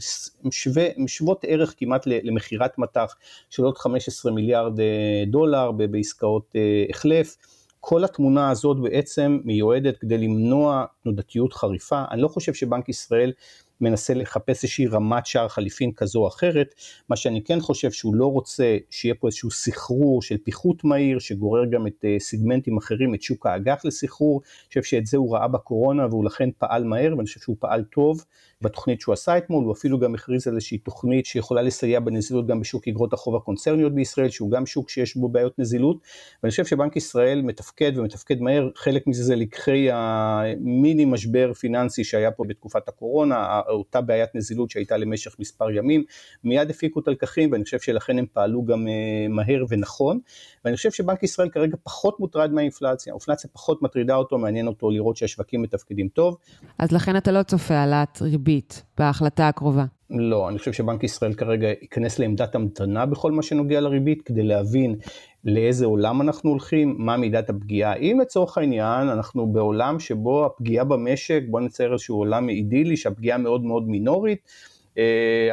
שוות 1.06 1.44
ערך 1.48 1.74
כמעט 1.76 2.06
למכירת 2.06 2.78
מטח 2.78 3.16
של 3.50 3.62
עוד 3.62 3.78
15 3.78 4.32
מיליארד 4.32 4.80
אה, 4.80 5.24
דולר 5.26 5.70
בעסקאות 5.72 6.52
אה, 6.56 6.84
החלף. 6.90 7.36
כל 7.80 8.04
התמונה 8.04 8.50
הזאת 8.50 8.80
בעצם 8.80 9.38
מיועדת 9.44 9.98
כדי 9.98 10.18
למנוע 10.18 10.84
תנודתיות 11.02 11.52
חריפה. 11.52 12.04
אני 12.10 12.22
לא 12.22 12.28
חושב 12.28 12.54
שבנק 12.54 12.88
ישראל 12.88 13.32
מנסה 13.80 14.14
לחפש 14.14 14.64
איזושהי 14.64 14.86
רמת 14.86 15.26
שער 15.26 15.48
חליפין 15.48 15.92
כזו 15.92 16.22
או 16.22 16.28
אחרת, 16.28 16.74
מה 17.08 17.16
שאני 17.16 17.44
כן 17.44 17.60
חושב 17.60 17.90
שהוא 17.90 18.14
לא 18.14 18.26
רוצה 18.26 18.76
שיהיה 18.90 19.14
פה 19.14 19.26
איזשהו 19.26 19.50
סחרור 19.50 20.22
של 20.22 20.36
פיחות 20.44 20.84
מהיר, 20.84 21.18
שגורר 21.18 21.64
גם 21.64 21.86
את 21.86 22.04
אה, 22.04 22.16
סיגמנטים 22.18 22.76
אחרים, 22.76 23.14
את 23.14 23.22
שוק 23.22 23.46
האג"ח 23.46 23.84
לסחרור, 23.84 24.40
אני 24.44 24.68
חושב 24.68 24.82
שאת 24.82 25.06
זה 25.06 25.16
הוא 25.16 25.34
ראה 25.34 25.48
בקורונה 25.48 26.06
והוא 26.06 26.24
לכן 26.24 26.48
פעל 26.58 26.84
מהר 26.84 27.14
ואני 27.16 27.26
חושב 27.26 27.40
שהוא 27.40 27.56
פעל 27.58 27.84
טוב 27.84 28.24
בתוכנית 28.62 29.00
שהוא 29.00 29.12
עשה 29.12 29.38
אתמול, 29.38 29.64
הוא 29.64 29.72
אפילו 29.72 29.98
גם 29.98 30.14
הכריז 30.14 30.48
על 30.48 30.54
איזושהי 30.54 30.78
תוכנית 30.78 31.26
שיכולה 31.26 31.62
לסייע 31.62 32.00
בנזילות 32.00 32.46
גם 32.46 32.60
בשוק 32.60 32.88
אגרות 32.88 33.12
החוב 33.12 33.36
הקונצרניות 33.36 33.94
בישראל, 33.94 34.28
שהוא 34.28 34.50
גם 34.50 34.66
שוק 34.66 34.90
שיש 34.90 35.16
בו 35.16 35.28
בעיות 35.28 35.58
נזילות, 35.58 35.98
ואני 36.42 36.50
חושב 36.50 36.64
שבנק 36.64 36.96
ישראל 36.96 37.42
מתפקד 37.42 37.92
ומתפקד 37.98 38.40
מהר, 38.40 38.68
חלק 38.76 39.06
מזה 39.06 39.24
זה 39.24 39.36
לקחי 39.36 39.88
המיני 39.92 41.04
משבר 41.04 41.52
פיננסי 41.52 42.04
שהיה 42.04 42.30
פה 42.30 42.44
בתקופת 42.48 42.88
הקורונה, 42.88 43.60
אותה 43.72 44.00
בעיית 44.00 44.34
נזילות 44.34 44.70
שהייתה 44.70 44.96
למשך 44.96 45.36
מספר 45.38 45.70
ימים, 45.70 46.04
מיד 46.44 46.70
הפיקו 46.70 47.00
את 47.00 47.08
הלקחים 47.08 47.52
ואני 47.52 47.64
חושב 47.64 47.80
שלכן 47.80 48.18
הם 48.18 48.26
פעלו 48.32 48.64
גם 48.64 48.88
אה, 48.88 49.28
מהר 49.28 49.64
ונכון, 49.68 50.18
ואני 50.64 50.76
חושב 50.76 50.90
שבנק 50.90 51.22
ישראל 51.22 51.48
כרגע 51.48 51.76
פחות 51.82 52.20
מוטרד 52.20 52.52
מהאינפלציה, 52.52 53.12
האינפלציה 53.12 53.50
פחות 53.52 53.82
מטרידה 53.82 54.14
אותו, 54.14 54.38
מעניין 54.38 54.66
אותו 54.66 54.90
לראות 54.90 55.16
שהשווקים 55.16 55.62
מתפקדים 55.62 56.08
טוב. 56.08 56.36
אז 56.78 56.92
לכן 56.92 57.16
אתה 57.16 57.32
לא 57.32 57.42
צופה 57.42 57.74
העלאת 57.74 58.22
ריבית 58.22 58.82
בהחלטה 58.98 59.48
הקרובה. 59.48 59.84
לא, 60.10 60.48
אני 60.48 60.58
חושב 60.58 60.72
שבנק 60.72 61.04
ישראל 61.04 61.34
כרגע 61.34 61.68
ייכנס 61.68 62.18
לעמדת 62.18 62.54
המתנה 62.54 63.06
בכל 63.06 63.32
מה 63.32 63.42
שנוגע 63.42 63.80
לריבית, 63.80 64.22
כדי 64.22 64.42
להבין 64.42 64.96
לאיזה 65.44 65.86
עולם 65.86 66.20
אנחנו 66.20 66.50
הולכים, 66.50 66.94
מה 66.98 67.16
מידת 67.16 67.50
הפגיעה. 67.50 67.94
אם 67.94 68.18
לצורך 68.22 68.58
העניין 68.58 69.08
אנחנו 69.08 69.46
בעולם 69.46 70.00
שבו 70.00 70.46
הפגיעה 70.46 70.84
במשק, 70.84 71.42
בוא 71.48 71.60
נצייר 71.60 71.92
איזשהו 71.92 72.16
עולם 72.16 72.48
אידילי 72.48 72.96
שהפגיעה 72.96 73.38
מאוד 73.38 73.64
מאוד 73.64 73.88
מינורית, 73.88 74.38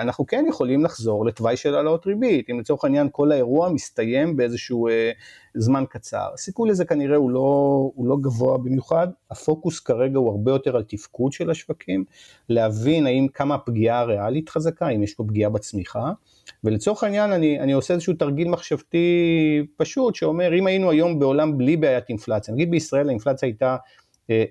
אנחנו 0.02 0.26
כן 0.26 0.46
יכולים 0.50 0.84
לחזור 0.84 1.26
לתוואי 1.26 1.58
של 1.58 1.76
העלאות 1.76 2.08
ריבית, 2.08 2.50
אם 2.50 2.60
לצורך 2.60 2.84
העניין 2.84 3.08
כל 3.12 3.32
האירוע 3.32 3.70
מסתיים 3.70 4.36
באיזשהו 4.36 4.88
אה, 4.88 5.12
זמן 5.56 5.84
קצר. 5.90 6.28
הסיכוי 6.34 6.70
לזה 6.70 6.86
כנראה 6.86 7.18
הוא 7.18 7.32
לא, 7.32 7.40
הוא 7.96 8.08
לא 8.08 8.18
גבוה 8.22 8.58
במיוחד, 8.58 9.08
הפוקוס 9.32 9.80
כרגע 9.80 10.18
הוא 10.18 10.30
הרבה 10.30 10.52
יותר 10.52 10.76
על 10.76 10.84
תפקוד 10.84 11.32
של 11.32 11.50
השווקים, 11.50 12.04
להבין 12.50 13.06
האם 13.06 13.28
כמה 13.34 13.56
הפגיעה 13.56 14.00
הריאלית 14.00 14.50
חזקה, 14.50 14.90
אם 14.90 15.04
יש 15.04 15.14
פה 15.14 15.24
פגיעה 15.28 15.50
בצמיחה, 15.50 16.12
ולצורך 16.64 17.04
העניין 17.04 17.32
אני, 17.32 17.60
אני 17.60 17.74
עושה 17.74 17.94
איזשהו 17.94 18.14
תרגיל 18.14 18.48
מחשבתי 18.48 19.08
פשוט 19.78 20.16
שאומר 20.16 20.60
אם 20.60 20.68
היינו 20.68 20.92
היום 20.92 21.20
בעולם 21.20 21.58
בלי 21.58 21.78
בעיית 21.78 22.10
אינפלציה, 22.10 22.54
נגיד 22.54 22.72
בישראל 22.72 23.08
האינפלציה 23.08 23.48
הייתה 23.48 23.72
אה, 23.72 23.78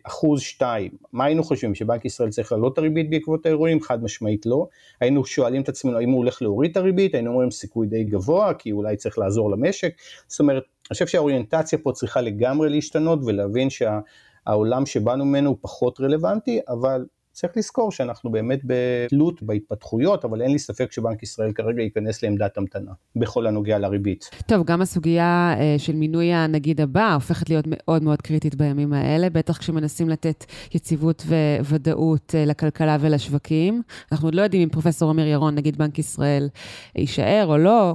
אחוז 0.03 0.41
שתיים, 0.41 0.91
מה 1.13 1.25
היינו 1.25 1.45
חושבים, 1.45 1.75
שבנק 1.75 2.05
ישראל 2.05 2.29
צריך 2.29 2.53
להעלות 2.53 2.73
את 2.73 2.79
הריבית 2.79 3.11
בעקבות 3.11 3.47
האירועים? 3.47 3.81
חד 3.81 4.03
משמעית 4.03 4.47
לא. 4.47 4.69
היינו 5.01 5.25
שואלים 5.25 5.63
את 5.63 5.69
עצמנו 5.69 5.99
האם 5.99 6.11
הוא 6.11 6.19
הולך 6.19 6.43
להוריד 6.43 6.71
את 6.71 6.77
הריבית, 6.77 7.15
היינו 7.15 7.31
אומרים 7.31 7.51
סיכוי 7.51 7.87
די 7.87 8.05
גבוה, 8.05 8.55
כי 8.55 8.73
אולי 8.73 8.97
צריך 8.97 9.19
לעזור 9.19 9.51
למשק. 9.51 9.93
זאת 10.27 10.41
אומרת, 10.41 10.63
אני 10.63 10.89
חושב 10.89 11.07
שהאוריינטציה 11.07 11.79
פה 11.79 11.93
צריכה 11.93 12.21
לגמרי 12.21 12.71
להשתנות 12.71 13.19
ולהבין 13.25 13.69
שהעולם 13.71 14.87
שבאנו 14.87 15.25
ממנו 15.25 15.51
הוא 15.51 15.59
פחות 15.61 16.01
רלוונטי, 16.01 16.61
אבל 16.69 17.05
צריך 17.35 17.53
לזכור 17.57 17.93
שאנחנו 17.93 18.31
באמת 18.31 18.61
בתלות 18.65 19.43
בהתפתחויות, 19.43 20.25
אבל 20.25 20.43
אין 20.43 20.51
לי 20.51 20.59
ספק 20.59 20.93
שבנק 20.93 21.23
ישראל 21.23 21.53
כרגע 21.53 21.83
ייכנס 21.83 22.23
לעמדת 22.23 22.59
המתנה, 22.59 22.93
בכל 23.17 23.47
הנוגע 23.47 23.79
לריבית. 23.79 24.31
טוב, 24.47 24.67
גם 24.67 24.83
הסוגיה 24.83 25.55
אה, 25.59 25.75
של 25.79 25.97
מינוי 25.97 26.33
הנגיד 26.33 26.81
הבא 26.81 27.15
הופכת 27.15 27.51
להיות 27.51 27.65
מאוד 27.69 28.03
מאוד 28.03 28.23
קריטית 28.23 28.55
בימים 28.55 28.93
האלה, 28.93 29.31
בטח 29.31 29.59
כשמנסים 29.59 30.09
לתת 30.09 30.45
יציבות 30.75 31.23
וודאות 31.71 32.35
אה, 32.35 32.45
לכלכלה 32.45 32.97
ולשווקים. 33.01 33.83
אנחנו 34.13 34.27
עוד 34.27 34.35
לא 34.35 34.43
יודעים 34.43 34.63
אם 34.63 34.69
פרופ' 34.69 35.03
אמיר 35.03 35.27
ירון, 35.27 35.55
נגיד 35.55 35.79
בנק 35.79 35.99
ישראל, 35.99 36.49
יישאר 36.97 37.47
או 37.47 37.59
לא. 37.59 37.95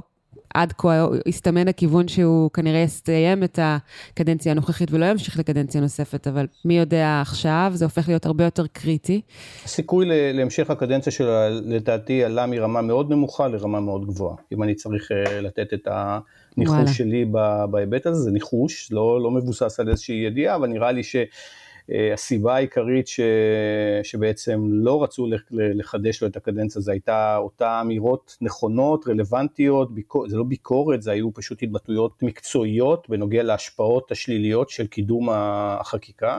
עד 0.54 0.72
כה 0.78 1.06
הסתמן 1.26 1.68
הכיוון 1.68 2.08
שהוא 2.08 2.50
כנראה 2.50 2.78
יסיים 2.78 3.44
את 3.44 3.58
הקדנציה 3.62 4.52
הנוכחית 4.52 4.92
ולא 4.92 5.06
ימשיך 5.06 5.38
לקדנציה 5.38 5.80
נוספת, 5.80 6.26
אבל 6.26 6.46
מי 6.64 6.78
יודע 6.78 7.20
עכשיו, 7.20 7.72
זה 7.74 7.84
הופך 7.84 8.08
להיות 8.08 8.26
הרבה 8.26 8.44
יותר 8.44 8.66
קריטי. 8.66 9.20
הסיכוי 9.64 10.06
להמשך 10.32 10.70
הקדנציה 10.70 11.12
שלו, 11.12 11.48
לדעתי, 11.50 12.24
עלה 12.24 12.46
מרמה 12.46 12.82
מאוד 12.82 13.10
נמוכה 13.10 13.48
לרמה 13.48 13.80
מאוד 13.80 14.06
גבוהה. 14.06 14.36
אם 14.52 14.62
אני 14.62 14.74
צריך 14.74 15.12
אה, 15.12 15.40
לתת 15.40 15.74
את 15.74 15.88
הניחוש 15.90 16.74
וואלה. 16.74 16.92
שלי 16.92 17.24
בהיבט 17.70 18.06
הזה, 18.06 18.22
זה 18.22 18.30
ניחוש, 18.30 18.92
לא, 18.92 19.20
לא 19.22 19.30
מבוסס 19.30 19.80
על 19.80 19.88
איזושהי 19.88 20.16
ידיעה, 20.16 20.56
אבל 20.56 20.68
נראה 20.68 20.92
לי 20.92 21.02
ש... 21.02 21.16
אה, 21.90 22.14
הסיבה 22.14 22.54
העיקרית 22.54 23.08
ש... 23.08 23.20
שבעצם 24.02 24.60
לא 24.70 25.02
רצו 25.02 25.26
לחדש 25.50 26.22
לו 26.22 26.28
את 26.28 26.36
הקדנציה 26.36 26.82
זה 26.82 26.92
הייתה 26.92 27.36
אותה 27.36 27.80
אמירות 27.80 28.36
נכונות, 28.40 29.08
רלוונטיות, 29.08 29.94
ביקור... 29.94 30.28
זה 30.28 30.36
לא 30.36 30.44
ביקורת, 30.44 31.02
זה 31.02 31.10
היו 31.10 31.34
פשוט 31.34 31.62
התבטאויות 31.62 32.22
מקצועיות 32.22 33.10
בנוגע 33.10 33.42
להשפעות 33.42 34.12
השליליות 34.12 34.70
של 34.70 34.86
קידום 34.86 35.28
החקיקה. 35.32 36.38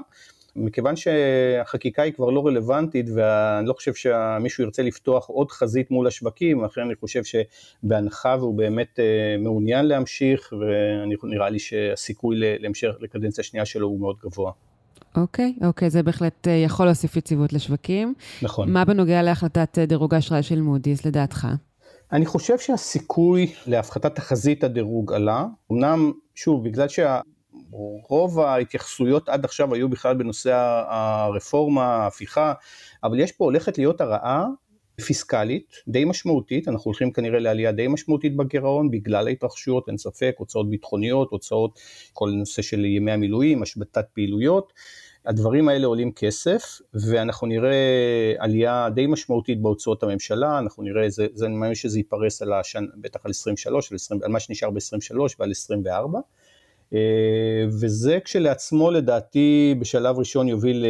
מכיוון 0.55 0.95
שהחקיקה 0.95 2.01
היא 2.01 2.13
כבר 2.13 2.29
לא 2.29 2.47
רלוונטית 2.47 3.05
ואני 3.15 3.67
לא 3.67 3.73
חושב 3.73 3.93
שמישהו 3.93 4.63
ירצה 4.63 4.83
לפתוח 4.83 5.27
עוד 5.27 5.51
חזית 5.51 5.91
מול 5.91 6.07
השווקים, 6.07 6.63
לכן 6.63 6.81
אני 6.81 6.95
חושב 6.95 7.21
שבהנחה 7.23 8.35
והוא 8.39 8.57
באמת 8.57 8.99
אה, 8.99 9.35
מעוניין 9.39 9.85
להמשיך 9.85 10.53
ונראה 11.23 11.49
לי 11.49 11.59
שהסיכוי 11.59 12.35
להמשך 12.39 12.91
לקדנציה 12.99 13.43
שנייה 13.43 13.65
שלו 13.65 13.87
הוא 13.87 13.99
מאוד 13.99 14.15
גבוה. 14.23 14.51
אוקיי, 15.17 15.55
אוקיי, 15.65 15.89
זה 15.89 16.03
בהחלט 16.03 16.47
אה, 16.47 16.53
יכול 16.53 16.85
להוסיף 16.85 17.15
יציבות 17.15 17.53
לשווקים. 17.53 18.13
נכון. 18.41 18.71
מה 18.71 18.85
בנוגע 18.85 19.21
להחלטת 19.21 19.77
אה, 19.79 19.85
דירוג 19.85 20.13
האשראי 20.13 20.43
של 20.43 20.61
מודי'ס, 20.61 21.05
לדעתך? 21.05 21.47
אני 22.11 22.25
חושב 22.25 22.59
שהסיכוי 22.59 23.53
להפחתת 23.67 24.15
תחזית 24.15 24.63
הדירוג 24.63 25.13
עלה. 25.13 25.45
אמנם, 25.71 26.11
שוב, 26.35 26.63
בגלל 26.63 26.87
שרוב 26.87 28.39
ההתייחסויות 28.39 29.29
עד 29.29 29.45
עכשיו 29.45 29.73
היו 29.73 29.89
בכלל 29.89 30.15
בנושא 30.15 30.83
הרפורמה, 30.87 31.85
ההפיכה, 31.85 32.53
אבל 33.03 33.19
יש 33.19 33.31
פה 33.31 33.45
הולכת 33.45 33.77
להיות 33.77 34.01
הרעה 34.01 34.45
פיסקלית 35.01 35.73
די 35.87 36.05
משמעותית, 36.05 36.67
אנחנו 36.67 36.89
הולכים 36.89 37.11
כנראה 37.11 37.39
לעלייה 37.39 37.71
די 37.71 37.87
משמעותית 37.87 38.35
בגירעון 38.35 38.91
בגלל 38.91 39.27
ההתרחשויות, 39.27 39.87
אין 39.87 39.97
ספק, 39.97 40.35
הוצאות 40.37 40.69
ביטחוניות, 40.69 41.31
הוצאות, 41.31 41.79
כל 42.13 42.29
נושא 42.29 42.61
של 42.61 42.85
ימי 42.85 43.11
המילואים, 43.11 43.63
השבתת 43.63 44.05
פעילויות, 44.13 44.73
הדברים 45.25 45.69
האלה 45.69 45.87
עולים 45.87 46.11
כסף, 46.11 46.63
ואנחנו 46.93 47.47
נראה 47.47 48.33
עלייה 48.39 48.89
די 48.95 49.07
משמעותית 49.07 49.61
בהוצאות 49.61 50.03
הממשלה, 50.03 50.59
אנחנו 50.59 50.83
נראה, 50.83 51.09
זה, 51.09 51.27
זה 51.33 51.45
אני 51.45 51.55
מאמין 51.55 51.75
שזה 51.75 51.99
ייפרס 51.99 52.41
על 52.41 52.53
השנה, 52.53 52.87
בטח 52.95 53.25
על 53.25 53.31
23, 53.31 53.91
על, 53.91 53.95
20, 53.95 54.19
על 54.23 54.31
מה 54.31 54.39
שנשאר 54.39 54.69
ב-23 54.69 55.17
ועל 55.39 55.51
24. 55.51 56.19
אה, 56.93 56.99
וזה 57.81 58.19
כשלעצמו 58.25 58.91
לדעתי 58.91 59.75
בשלב 59.79 60.19
ראשון 60.19 60.47
יוביל 60.47 60.85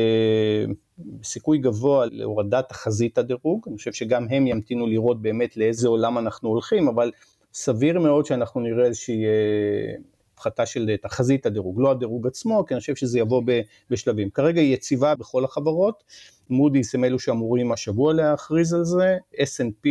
בסיכוי 1.06 1.58
גבוה 1.58 2.06
להורדת 2.12 2.70
תחזית 2.70 3.18
הדירוג, 3.18 3.66
אני 3.68 3.78
חושב 3.78 3.94
שגם 3.94 4.28
הם 4.30 4.48
ימתינו 4.48 4.88
לראות 4.88 5.22
באמת 5.22 5.58
לאיזה 5.58 5.88
עולם 5.88 6.18
אנחנו 6.18 6.50
הולכים, 6.50 6.88
אבל 6.88 7.12
סביר 7.54 8.00
מאוד 8.00 8.26
שאנחנו 8.26 8.62
נראה 8.62 8.86
איזושהי 8.86 9.26
אה, 9.26 9.96
הפחתה 10.42 10.66
של 10.66 10.96
תחזית 11.02 11.46
הדירוג, 11.46 11.82
לא 11.82 11.92
הדירוג 11.92 12.28
עצמו, 12.28 12.66
כי 12.68 12.74
אני 12.74 12.80
חושב 12.80 12.96
שזה 12.96 13.20
יבוא 13.20 13.44
בשלבים. 13.90 14.30
כרגע 14.30 14.62
היא 14.62 14.74
יציבה 14.74 15.16
בכל 15.16 15.46
החברות, 15.46 16.04
מודי'ס 16.50 16.96
הם 16.96 17.04
אלו 17.04 17.20
שאמורים 17.20 17.72
השבוע 17.72 18.14
להכריז 18.14 18.74
על 18.74 18.84
זה, 18.84 19.18
S&P, 19.34 19.88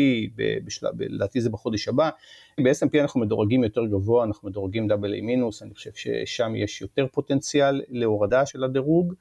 לדעתי 0.99 1.41
זה 1.41 1.51
בחודש 1.51 1.89
הבא, 1.89 2.11
ב-S&P 2.61 3.01
אנחנו 3.01 3.21
מדורגים 3.21 3.65
יותר 3.65 3.87
גבוה, 3.87 4.25
אנחנו 4.25 4.49
מדורגים 4.49 4.89
מינוס, 5.23 5.63
אני 5.63 5.75
חושב 5.75 5.91
ששם 5.95 6.57
יש 6.57 6.83
יותר 6.83 7.07
פוטנציאל 7.13 7.83
להורדה 7.89 8.47
של 8.47 8.65
הדירוג, 8.65 9.15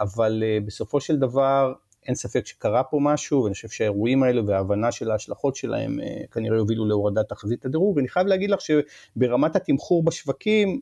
אבל 0.00 0.42
uh, 0.42 0.66
בסופו 0.66 1.00
של 1.00 1.16
דבר 1.16 1.72
אין 2.06 2.14
ספק 2.14 2.46
שקרה 2.46 2.84
פה 2.84 2.98
משהו, 3.00 3.42
ואני 3.42 3.54
חושב 3.54 3.68
שהאירועים 3.68 4.22
האלה 4.22 4.42
וההבנה 4.46 4.92
של 4.92 5.10
ההשלכות 5.10 5.56
שלהם 5.56 5.98
uh, 6.00 6.32
כנראה 6.32 6.56
יובילו 6.56 6.86
להורדת 6.86 7.28
תחזית 7.28 7.64
הדירוג, 7.64 7.96
ואני 7.96 8.08
חייב 8.08 8.26
להגיד 8.26 8.50
לך 8.50 8.60
שברמת 8.60 9.56
התמחור 9.56 10.04
בשווקים, 10.04 10.80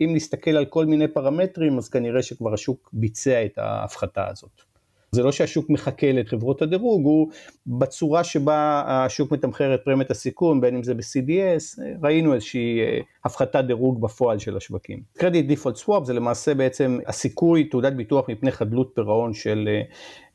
אם 0.00 0.10
נסתכל 0.14 0.50
על 0.50 0.64
כל 0.64 0.86
מיני 0.86 1.08
פרמטרים, 1.08 1.78
אז 1.78 1.88
כנראה 1.88 2.22
שכבר 2.22 2.54
השוק 2.54 2.90
ביצע 2.92 3.44
את 3.44 3.58
ההפחתה 3.58 4.28
הזאת. 4.28 4.69
זה 5.14 5.22
לא 5.22 5.32
שהשוק 5.32 5.70
מחכה 5.70 6.12
לחברות 6.12 6.62
הדירוג, 6.62 7.04
הוא 7.04 7.28
בצורה 7.66 8.24
שבה 8.24 8.82
השוק 8.86 9.32
מתמחר 9.32 9.74
את 9.74 9.80
פרמיית 9.84 10.10
הסיכון, 10.10 10.60
בין 10.60 10.74
אם 10.74 10.82
זה 10.82 10.94
ב-CDS, 10.94 11.82
ראינו 12.02 12.34
איזושהי 12.34 12.80
אה, 12.80 12.98
הפחתת 13.24 13.64
דירוג 13.66 14.02
בפועל 14.02 14.38
של 14.38 14.56
השווקים. 14.56 15.02
קרדיט 15.18 15.46
דיפולט 15.46 15.76
סוואפ 15.76 16.04
זה 16.04 16.12
למעשה 16.12 16.54
בעצם 16.54 16.98
הסיכוי, 17.06 17.64
תעודת 17.64 17.92
ביטוח 17.92 18.28
מפני 18.28 18.50
חדלות 18.50 18.90
פירעון 18.94 19.34
של 19.34 19.68
אה, 19.68 19.82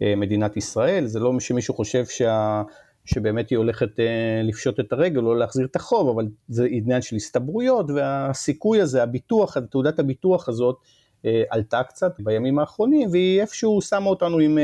אה, 0.01 0.15
מדינת 0.15 0.57
ישראל, 0.57 1.05
זה 1.05 1.19
לא 1.19 1.39
שמישהו 1.39 1.73
חושב 1.73 2.05
שה... 2.05 2.61
שבאמת 3.05 3.49
היא 3.49 3.57
הולכת 3.57 3.99
אה, 3.99 4.41
לפשוט 4.43 4.79
את 4.79 4.93
הרגל, 4.93 5.21
לא 5.21 5.39
להחזיר 5.39 5.65
את 5.65 5.75
החוב, 5.75 6.09
אבל 6.09 6.27
זה 6.47 6.67
עניין 6.69 7.01
של 7.01 7.15
הסתברויות, 7.15 7.89
והסיכוי 7.95 8.81
הזה, 8.81 9.03
הביטוח, 9.03 9.57
תעודת 9.57 9.99
הביטוח 9.99 10.49
הזאת, 10.49 10.77
עלתה 11.49 11.83
קצת 11.83 12.15
בימים 12.19 12.59
האחרונים, 12.59 13.09
והיא 13.11 13.41
איפשהו 13.41 13.81
שמה 13.81 14.05
אותנו 14.05 14.39
עם, 14.39 14.57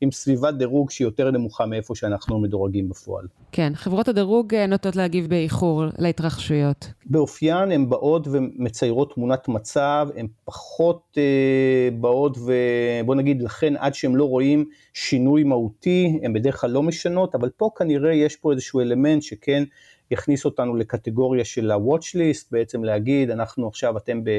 עם 0.00 0.10
סביבת 0.10 0.54
דירוג 0.54 0.90
שהיא 0.90 1.06
יותר 1.06 1.30
נמוכה 1.30 1.66
מאיפה 1.66 1.94
שאנחנו 1.94 2.38
מדורגים 2.38 2.88
בפועל. 2.88 3.26
כן, 3.52 3.72
חברות 3.74 4.08
הדירוג 4.08 4.54
נוטות 4.54 4.96
להגיב 4.96 5.26
באיחור 5.28 5.84
להתרחשויות. 5.98 6.92
באופיין 7.06 7.72
הן 7.72 7.88
באות 7.88 8.28
ומציירות 8.30 9.14
תמונת 9.14 9.48
מצב, 9.48 10.08
הן 10.16 10.26
פחות 10.44 11.18
אה, 11.18 11.88
באות 12.00 12.38
ובוא 12.38 13.14
נגיד 13.14 13.42
לכן 13.42 13.76
עד 13.76 13.94
שהן 13.94 14.14
לא 14.14 14.24
רואים 14.28 14.64
שינוי 14.94 15.44
מהותי, 15.44 16.20
הן 16.22 16.32
בדרך 16.32 16.60
כלל 16.60 16.70
לא 16.70 16.82
משנות, 16.82 17.34
אבל 17.34 17.50
פה 17.56 17.70
כנראה 17.78 18.12
יש 18.12 18.36
פה 18.36 18.52
איזשהו 18.52 18.80
אלמנט 18.80 19.22
שכן 19.22 19.64
יכניס 20.10 20.44
אותנו 20.44 20.76
לקטגוריה 20.76 21.44
של 21.44 21.70
ה-watch 21.70 22.16
list, 22.16 22.48
בעצם 22.50 22.84
להגיד 22.84 23.30
אנחנו 23.30 23.68
עכשיו 23.68 23.96
אתם 23.96 24.24
ב... 24.24 24.30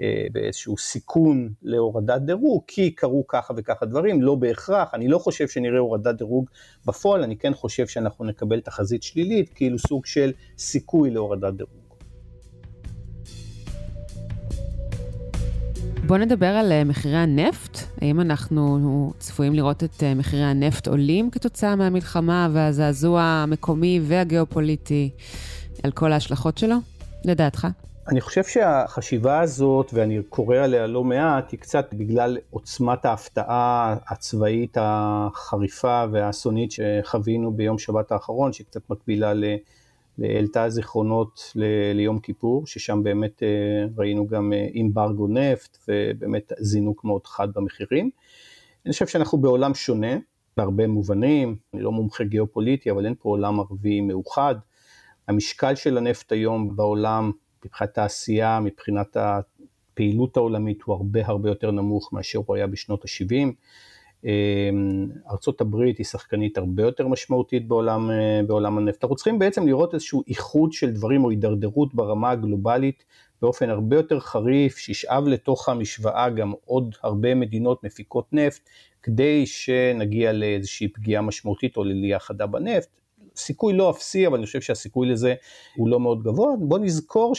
אה, 0.00 0.26
באיזשהו 0.32 0.78
סיכון 0.78 1.48
להורדת 1.62 2.20
דירוג, 2.22 2.62
כי 2.66 2.90
קרו 2.90 3.26
ככה 3.28 3.54
וככה 3.56 3.86
דברים, 3.86 4.22
לא 4.22 4.34
בהכרח, 4.34 4.94
אני 4.94 5.08
לא 5.08 5.18
חושב 5.18 5.48
שנראה 5.48 5.78
הורדת 5.78 6.14
דירוג 6.14 6.50
בפועל, 6.86 7.22
אני 7.22 7.36
כן 7.36 7.54
חושב 7.54 7.86
שאנחנו 7.86 8.24
נקבל 8.24 8.60
תחזית 8.60 9.02
שלילית, 9.02 9.52
כאילו 9.54 9.78
סוג 9.78 10.06
של 10.06 10.32
סיכוי 10.58 11.10
להורדת 11.10 11.54
דירוג. 11.54 11.88
בואו 16.06 16.20
נדבר 16.20 16.46
על 16.46 16.72
אה, 16.72 16.84
מחירי 16.84 17.16
הנפט. 17.16 17.78
האם 18.00 18.20
אנחנו 18.20 19.12
צפויים 19.18 19.54
לראות 19.54 19.84
את 19.84 20.02
אה, 20.02 20.14
מחירי 20.14 20.44
הנפט 20.44 20.88
עולים 20.88 21.30
כתוצאה 21.30 21.76
מהמלחמה 21.76 22.48
והזעזוע 22.52 23.22
המקומי 23.22 24.00
והגיאופוליטי 24.02 25.10
על 25.82 25.90
כל 25.90 26.12
ההשלכות 26.12 26.58
שלו? 26.58 26.76
לדעתך? 27.24 27.66
אני 28.10 28.20
חושב 28.20 28.44
שהחשיבה 28.44 29.40
הזאת, 29.40 29.90
ואני 29.94 30.22
קורא 30.28 30.56
עליה 30.56 30.86
לא 30.86 31.04
מעט, 31.04 31.52
היא 31.52 31.60
קצת 31.60 31.94
בגלל 31.94 32.38
עוצמת 32.50 33.04
ההפתעה 33.04 33.96
הצבאית 34.06 34.76
החריפה 34.80 36.04
והאסונית 36.12 36.70
שחווינו 36.72 37.52
ביום 37.52 37.78
שבת 37.78 38.12
האחרון, 38.12 38.52
שהיא 38.52 38.66
קצת 38.66 38.90
מקבילה 38.90 39.32
העלתה 40.22 40.68
זיכרונות 40.68 41.52
ל- 41.54 41.92
ליום 41.94 42.18
כיפור, 42.18 42.66
ששם 42.66 43.02
באמת 43.02 43.42
אה, 43.42 43.48
ראינו 43.96 44.26
גם 44.26 44.52
אימברגו 44.52 45.26
אה, 45.26 45.32
נפט 45.32 45.78
ובאמת 45.88 46.52
זינוק 46.58 47.04
מאוד 47.04 47.26
חד 47.26 47.48
במחירים. 47.54 48.10
אני 48.86 48.92
חושב 48.92 49.06
שאנחנו 49.06 49.38
בעולם 49.38 49.74
שונה 49.74 50.16
בהרבה 50.56 50.86
מובנים, 50.86 51.56
אני 51.74 51.82
לא 51.82 51.92
מומחה 51.92 52.24
גיאופוליטי, 52.24 52.90
אבל 52.90 53.06
אין 53.06 53.14
פה 53.18 53.28
עולם 53.28 53.60
ערבי 53.60 54.00
מאוחד. 54.00 54.54
המשקל 55.28 55.74
של 55.74 55.98
הנפט 55.98 56.32
היום 56.32 56.76
בעולם 56.76 57.30
מבחינת 57.64 57.94
תעשייה, 57.94 58.60
מבחינת 58.60 59.16
הפעילות 59.16 60.36
העולמית 60.36 60.82
הוא 60.82 60.94
הרבה 60.94 61.26
הרבה 61.26 61.48
יותר 61.48 61.70
נמוך 61.70 62.12
מאשר 62.12 62.40
הוא 62.46 62.56
היה 62.56 62.66
בשנות 62.66 63.04
ה-70. 63.04 63.52
אמ, 64.24 65.08
ארצות 65.30 65.60
הברית 65.60 65.98
היא 65.98 66.06
שחקנית 66.06 66.58
הרבה 66.58 66.82
יותר 66.82 67.08
משמעותית 67.08 67.68
בעולם, 67.68 68.10
אה, 68.10 68.40
בעולם 68.46 68.78
הנפט. 68.78 69.04
אנחנו 69.04 69.16
צריכים 69.16 69.38
בעצם 69.38 69.66
לראות 69.66 69.94
איזשהו 69.94 70.22
איחוד 70.28 70.72
של 70.72 70.90
דברים 70.90 71.24
או 71.24 71.30
הידרדרות 71.30 71.94
ברמה 71.94 72.30
הגלובלית 72.30 73.04
באופן 73.42 73.70
הרבה 73.70 73.96
יותר 73.96 74.20
חריף, 74.20 74.76
שישאב 74.76 75.28
לתוך 75.28 75.68
המשוואה 75.68 76.30
גם 76.30 76.52
עוד 76.64 76.94
הרבה 77.02 77.34
מדינות 77.34 77.84
מפיקות 77.84 78.32
נפט, 78.32 78.68
כדי 79.02 79.46
שנגיע 79.46 80.32
לאיזושהי 80.32 80.88
פגיעה 80.88 81.22
משמעותית 81.22 81.76
או 81.76 81.84
לעלייה 81.84 82.18
חדה 82.18 82.46
בנפט. 82.46 82.88
סיכוי 83.38 83.72
לא 83.72 83.90
אפסי, 83.90 84.26
אבל 84.26 84.36
אני 84.36 84.46
חושב 84.46 84.60
שהסיכוי 84.60 85.08
לזה 85.08 85.34
הוא 85.76 85.88
לא 85.88 86.00
מאוד 86.00 86.22
גבוה. 86.22 86.50
בוא 86.58 86.78
נזכור 86.78 87.34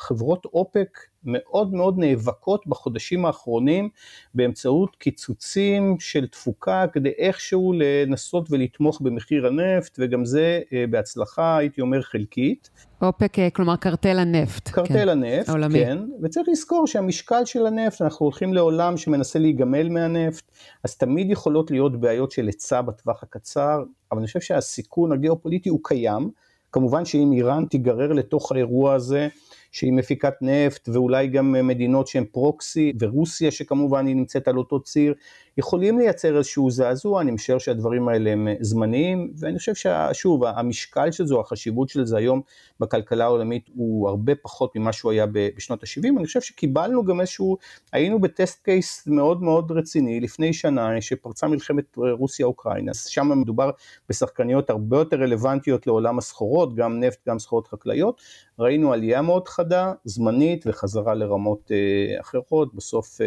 שחברות 0.00 0.44
אופק 0.44 0.98
מאוד 1.24 1.74
מאוד 1.74 1.98
נאבקות 1.98 2.66
בחודשים 2.66 3.26
האחרונים 3.26 3.88
באמצעות 4.34 4.96
קיצוצים 4.96 5.96
של 6.00 6.26
תפוקה 6.26 6.84
כדי 6.92 7.12
איכשהו 7.18 7.72
לנסות 7.76 8.46
ולתמוך 8.50 9.00
במחיר 9.00 9.46
הנפט, 9.46 9.96
וגם 9.98 10.24
זה 10.24 10.60
אה, 10.72 10.84
בהצלחה, 10.90 11.56
הייתי 11.56 11.80
אומר, 11.80 12.02
חלקית. 12.02 12.70
אופק, 13.02 13.38
אה, 13.38 13.50
כלומר 13.50 13.76
קרטל 13.76 14.18
הנפט. 14.18 14.68
קרטל 14.68 14.94
כן. 14.94 15.08
הנפט, 15.08 15.48
העולמי. 15.48 15.84
כן, 15.84 15.98
וצריך 16.22 16.48
לזכור 16.48 16.86
שהמשקל 16.86 17.44
של 17.44 17.66
הנפט, 17.66 18.02
אנחנו 18.02 18.26
הולכים 18.26 18.54
לעולם 18.54 18.96
שמנסה 18.96 19.38
להיגמל 19.38 19.88
מהנפט, 19.88 20.50
אז 20.84 20.96
תמיד 20.96 21.30
יכולות 21.30 21.70
להיות 21.70 22.00
בעיות 22.00 22.30
של 22.30 22.46
היצע 22.46 22.80
בטווח 22.80 23.22
הקצר, 23.22 23.82
אבל 24.12 24.18
אני 24.18 24.26
חושב 24.26 24.40
שהסיכון 24.40 25.12
הגיאופוליטי 25.12 25.68
הוא 25.68 25.80
קיים. 25.82 26.30
כמובן 26.72 27.04
שאם 27.04 27.32
איראן 27.32 27.64
תיגרר 27.64 28.12
לתוך 28.12 28.52
האירוע 28.52 28.94
הזה, 28.94 29.28
שהיא 29.72 29.92
מפיקת 29.92 30.34
נפט 30.40 30.88
ואולי 30.92 31.26
גם 31.26 31.52
מדינות 31.66 32.06
שהן 32.06 32.24
פרוקסי 32.32 32.92
ורוסיה 32.98 33.50
שכמובן 33.50 34.06
היא 34.06 34.16
נמצאת 34.16 34.48
על 34.48 34.58
אותו 34.58 34.80
ציר 34.80 35.14
יכולים 35.58 35.98
לייצר 35.98 36.38
איזשהו 36.38 36.70
זעזוע, 36.70 37.20
אני 37.20 37.30
משער 37.30 37.58
שהדברים 37.58 38.08
האלה 38.08 38.30
הם 38.30 38.48
זמניים 38.60 39.32
ואני 39.38 39.58
חושב 39.58 39.72
ששוב 39.74 40.44
המשקל 40.44 41.10
של 41.10 41.26
זה, 41.26 41.34
החשיבות 41.40 41.88
של 41.88 42.06
זה 42.06 42.16
היום 42.16 42.40
בכלכלה 42.80 43.24
העולמית 43.24 43.68
הוא 43.74 44.08
הרבה 44.08 44.34
פחות 44.34 44.76
ממה 44.76 44.92
שהוא 44.92 45.12
היה 45.12 45.26
בשנות 45.32 45.82
ה-70, 45.82 46.08
אני 46.18 46.26
חושב 46.26 46.40
שקיבלנו 46.40 47.04
גם 47.04 47.20
איזשהו, 47.20 47.56
היינו 47.92 48.20
בטסט 48.20 48.64
קייס 48.64 49.06
מאוד 49.06 49.42
מאוד 49.42 49.72
רציני 49.72 50.20
לפני 50.20 50.52
שנה 50.52 51.00
שפרצה 51.00 51.46
מלחמת 51.46 51.96
רוסיה-אוקראינה, 51.96 52.90
אז 52.90 53.06
שם 53.06 53.40
מדובר 53.40 53.70
בשחקניות 54.08 54.70
הרבה 54.70 54.98
יותר 54.98 55.16
רלוונטיות 55.16 55.86
לעולם 55.86 56.18
הסחורות, 56.18 56.74
גם 56.74 57.00
נפט, 57.00 57.28
גם 57.28 57.38
סחורות 57.38 57.68
חקלאיות, 57.68 58.20
ראינו 58.58 58.92
עלייה 58.92 59.22
מאוד 59.22 59.48
חדה, 59.48 59.92
זמנית 60.04 60.64
וחזרה 60.66 61.14
לרמות 61.14 61.70
אה, 61.72 62.20
אחרות, 62.20 62.74
בסוף, 62.74 63.20
אה, 63.20 63.26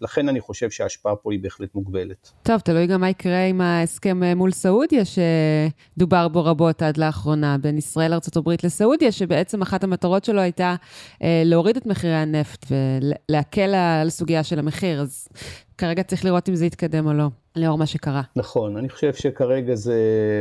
לכן 0.00 0.28
אני 0.28 0.40
חושב 0.40 0.70
שההשפעה 0.70 1.16
פה 1.16 1.32
היא 1.32 1.40
בהחלט 1.42 1.74
מוגבלת. 1.74 2.32
טוב, 2.42 2.60
תלוי 2.60 2.86
גם 2.86 3.00
מה 3.00 3.10
יקרה 3.10 3.44
עם 3.44 3.60
ההסכם 3.60 4.22
אה, 4.22 4.34
מול 4.34 4.50
סעודיה, 4.50 5.02
שדובר 5.04 6.28
בו 6.28 6.44
רבות 6.44 6.82
עד 6.82 6.96
לאחרונה, 6.96 7.58
בין 7.58 7.78
ישראל 7.78 8.10
לארה"ב 8.10 8.50
לסעודיה, 8.64 9.12
שבעצם 9.12 9.62
אחת 9.62 9.84
המטרות 9.84 10.24
שלו 10.24 10.40
הייתה 10.40 10.74
אה, 11.22 11.42
להוריד 11.44 11.76
את 11.76 11.86
מחירי 11.86 12.14
הנפט 12.14 12.66
ולהקל 12.70 13.74
על 13.74 14.08
הסוגיה 14.08 14.44
של 14.44 14.58
המחיר, 14.58 15.00
אז 15.00 15.28
כרגע 15.78 16.02
צריך 16.02 16.24
לראות 16.24 16.48
אם 16.48 16.54
זה 16.54 16.66
יתקדם 16.66 17.06
או 17.06 17.12
לא, 17.12 17.28
לאור 17.56 17.78
מה 17.78 17.86
שקרה. 17.86 18.22
נכון, 18.36 18.76
אני 18.76 18.88
חושב 18.88 19.14
שכרגע 19.14 19.74
זה, 19.74 19.96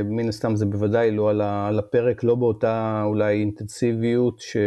מן 0.06 0.30
הסתם 0.30 0.56
זה 0.56 0.66
בוודאי 0.66 1.12
לא 1.12 1.30
על 1.68 1.80
הפרק, 1.80 2.24
לא 2.24 2.36
באותה 2.36 3.02
אולי 3.06 3.40
אינטנסיביות 3.40 4.40
ש... 4.40 4.58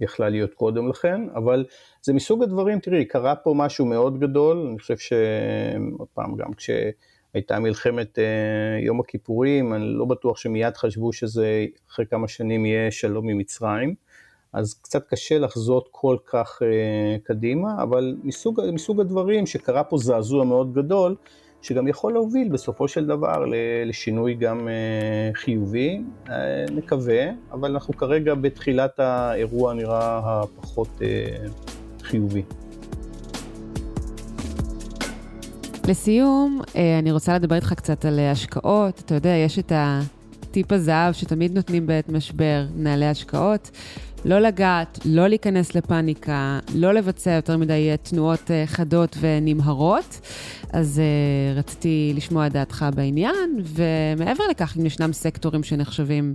יכלה 0.00 0.28
להיות 0.28 0.54
קודם 0.54 0.88
לכן, 0.88 1.20
אבל 1.34 1.64
זה 2.02 2.12
מסוג 2.12 2.42
הדברים, 2.42 2.80
תראי, 2.80 3.04
קרה 3.04 3.36
פה 3.36 3.54
משהו 3.56 3.86
מאוד 3.86 4.20
גדול, 4.20 4.66
אני 4.70 4.78
חושב 4.78 4.96
שעוד 4.96 6.08
פעם, 6.14 6.36
גם 6.36 6.52
כשהייתה 6.52 7.58
מלחמת 7.58 8.18
אה, 8.18 8.84
יום 8.84 9.00
הכיפורים, 9.00 9.74
אני 9.74 9.84
לא 9.84 10.04
בטוח 10.04 10.36
שמיד 10.36 10.76
חשבו 10.76 11.12
שזה 11.12 11.66
אחרי 11.90 12.06
כמה 12.06 12.28
שנים 12.28 12.66
יהיה 12.66 12.90
שלום 12.90 13.28
עם 13.28 13.38
מצרים, 13.38 13.94
אז 14.56 14.74
קצת 14.74 15.08
קשה 15.08 15.38
לחזות 15.38 15.88
כל 15.90 16.16
כך 16.26 16.62
אה, 16.62 17.16
קדימה, 17.24 17.82
אבל 17.82 18.16
מסוג, 18.22 18.60
מסוג 18.72 19.00
הדברים 19.00 19.46
שקרה 19.46 19.84
פה 19.84 19.98
זעזוע 19.98 20.44
מאוד 20.44 20.74
גדול, 20.74 21.16
שגם 21.62 21.88
יכול 21.88 22.12
להוביל 22.12 22.48
בסופו 22.48 22.88
של 22.88 23.06
דבר 23.06 23.44
לשינוי 23.86 24.34
גם 24.34 24.68
אה, 24.68 25.30
חיובי, 25.34 26.02
אה, 26.28 26.34
נקווה, 26.72 27.24
אבל 27.52 27.70
אנחנו 27.70 27.94
כרגע 27.94 28.34
בתחילת 28.34 29.00
האירוע 29.00 29.74
נראה 29.74 30.20
הפחות 30.24 30.88
אה, 31.02 31.46
חיובי. 32.02 32.42
לסיום, 35.88 36.60
אני 36.98 37.12
רוצה 37.12 37.34
לדבר 37.34 37.54
איתך 37.54 37.72
קצת 37.72 38.04
על 38.04 38.18
השקעות. 38.18 39.02
אתה 39.04 39.14
יודע, 39.14 39.30
יש 39.30 39.58
את 39.58 39.72
הטיפ 40.56 40.72
הזהב 40.72 41.12
שתמיד 41.12 41.54
נותנים 41.54 41.86
בעת 41.86 42.08
משבר, 42.08 42.66
מנהלי 42.76 43.06
השקעות. 43.06 43.70
לא 44.24 44.38
לגעת, 44.38 44.98
לא 45.04 45.28
להיכנס 45.28 45.74
לפאניקה, 45.74 46.58
לא 46.74 46.94
לבצע 46.94 47.30
יותר 47.30 47.56
מדי 47.56 47.90
תנועות 48.02 48.50
חדות 48.66 49.16
ונמהרות. 49.20 50.20
אז 50.72 51.00
uh, 51.54 51.58
רציתי 51.58 52.12
לשמוע 52.16 52.46
את 52.46 52.52
דעתך 52.52 52.86
בעניין, 52.94 53.62
ומעבר 53.64 54.44
לכך, 54.50 54.76
אם 54.76 54.86
ישנם 54.86 55.12
סקטורים 55.12 55.62
שנחשבים 55.62 56.34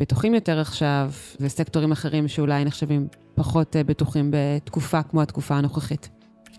בטוחים 0.00 0.34
יותר 0.34 0.60
עכשיו, 0.60 1.10
וסקטורים 1.40 1.92
אחרים 1.92 2.28
שאולי 2.28 2.64
נחשבים 2.64 3.08
פחות 3.34 3.76
בטוחים 3.86 4.30
בתקופה 4.32 5.02
כמו 5.02 5.22
התקופה 5.22 5.54
הנוכחית. 5.54 6.08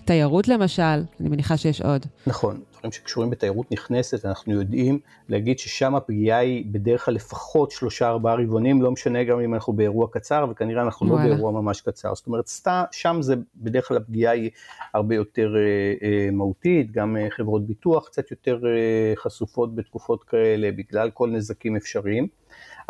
תיירות 0.06 0.48
למשל, 0.48 1.04
אני 1.20 1.30
מניחה 1.30 1.58
שיש 1.58 1.82
עוד. 1.82 2.06
נכון. 2.28 2.60
דברים 2.80 2.92
שקשורים 2.92 3.30
בתיירות 3.30 3.72
נכנסת, 3.72 4.26
אנחנו 4.26 4.54
יודעים 4.54 5.00
להגיד 5.30 5.60
ששם 5.60 5.96
הפגיעה 5.96 6.40
היא 6.40 6.66
בדרך 6.72 7.06
כלל 7.06 7.14
לפחות 7.14 7.72
שלושה 7.72 8.08
ארבעה 8.08 8.36
רבעונים, 8.36 8.82
לא 8.82 8.92
משנה 8.92 9.24
גם 9.24 9.40
אם 9.40 9.54
אנחנו 9.54 9.74
באירוע 9.74 10.08
קצר, 10.12 10.46
וכנראה 10.52 10.82
אנחנו 10.82 11.08
לא 11.08 11.12
וואלה. 11.12 11.28
לא 11.28 11.34
באירוע 11.34 11.52
ממש 11.52 11.82
קצר. 11.82 12.16
זאת 12.16 12.28
אומרת, 12.28 12.48
סתם, 12.48 12.84
שם 12.92 13.18
זה 13.22 13.36
בדרך 13.56 13.88
כלל 13.88 13.98
הפגיעה 13.98 14.34
היא 14.34 14.50
הרבה 14.94 15.16
יותר 15.16 15.56
אה, 15.56 16.08
אה, 16.08 16.32
מהותית, 16.32 16.92
גם 16.92 17.18
אה, 17.18 17.28
חברות 17.30 17.68
ביטוח 17.68 18.08
קצת 18.08 18.32
יותר 18.32 18.60
אה, 18.68 19.14
חשופות 19.16 19.76
בתקופות 19.76 20.24
כאלה, 20.24 20.72
בגלל 20.72 21.10
כל 21.10 21.30
נזקים 21.30 21.76
אפשריים. 21.76 22.28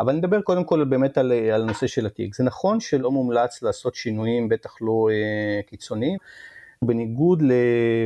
אבל 0.00 0.12
נדבר 0.12 0.40
קודם 0.40 0.64
כל 0.64 0.84
באמת 0.84 1.18
על, 1.18 1.32
על 1.32 1.62
הנושא 1.62 1.86
של 1.86 2.06
התיק. 2.06 2.34
זה 2.34 2.44
נכון 2.44 2.80
שלא 2.80 3.10
מומלץ 3.10 3.62
לעשות 3.62 3.94
שינויים, 3.94 4.48
בטח 4.48 4.74
לא 4.80 5.08
אה, 5.10 5.62
קיצוניים. 5.66 6.18
בניגוד 6.84 7.42
ל... 7.42 7.52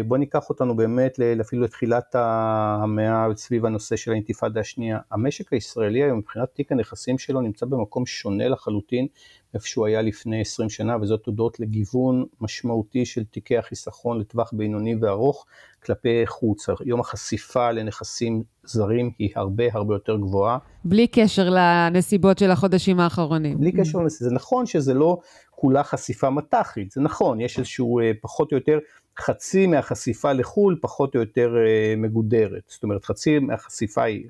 בוא 0.07 0.17
ניקח 0.17 0.51
אותנו 0.51 0.77
באמת 0.77 1.21
אפילו 1.41 1.63
לתחילת 1.63 2.15
המאה 2.15 3.27
סביב 3.37 3.67
הנושא 3.67 3.97
של 3.97 4.11
האינתיפאדה 4.11 4.61
השנייה. 4.61 4.99
המשק 5.11 5.53
הישראלי 5.53 6.03
היום 6.03 6.19
מבחינת 6.19 6.49
תיק 6.55 6.73
הנכסים 6.73 7.19
שלו 7.19 7.41
נמצא 7.41 7.67
במקום 7.67 8.07
שונה 8.07 8.49
לחלוטין 8.49 9.07
איפה 9.55 9.67
שהוא 9.67 9.87
היה 9.87 10.03
לפני 10.03 10.41
20 10.41 10.71
שנה, 10.71 10.97
וזאת 11.01 11.21
תודות 11.21 11.61
לגיוון 11.61 12.25
משמעותי 12.41 13.05
של 13.05 13.25
תיקי 13.25 13.59
החיסכון 13.59 14.19
לטווח 14.19 14.51
בינוני 14.53 14.95
וארוך 15.01 15.47
כלפי 15.85 16.27
חוץ. 16.27 16.67
היום 16.81 17.01
החשיפה 17.01 17.71
לנכסים 17.71 18.43
זרים 18.65 19.11
היא 19.19 19.31
הרבה 19.37 19.65
הרבה 19.73 19.95
יותר 19.95 20.17
גבוהה. 20.17 20.59
בלי 20.85 21.07
קשר 21.07 21.49
לנסיבות 21.51 22.39
של 22.39 22.51
החודשים 22.51 23.01
האחרונים. 23.01 23.59
בלי 23.61 23.73
קשר 23.73 23.99
לנסיבות, 23.99 24.31
זה 24.31 24.35
נכון 24.35 24.67
שזה 24.67 24.95
לא 24.95 25.19
כולה 25.65 25.85
חשיפה 25.85 26.31
מט"חית, 26.31 26.91
זה 26.91 27.01
נכון, 27.01 27.41
יש 27.41 27.59
איזשהו 27.59 28.01
אה, 28.01 28.11
פחות 28.21 28.53
או 28.53 28.57
יותר 28.57 28.79
חצי 29.19 29.67
מהחשיפה 29.67 30.33
לחו"ל 30.33 30.79
פחות 30.81 31.15
או 31.15 31.21
יותר 31.21 31.55
אה, 31.67 31.95
מגודרת. 31.97 32.63
זאת 32.67 32.83
אומרת, 32.83 33.05
חצי 33.05 33.39
מהחשיפה 33.39 34.03
היא 34.03 34.29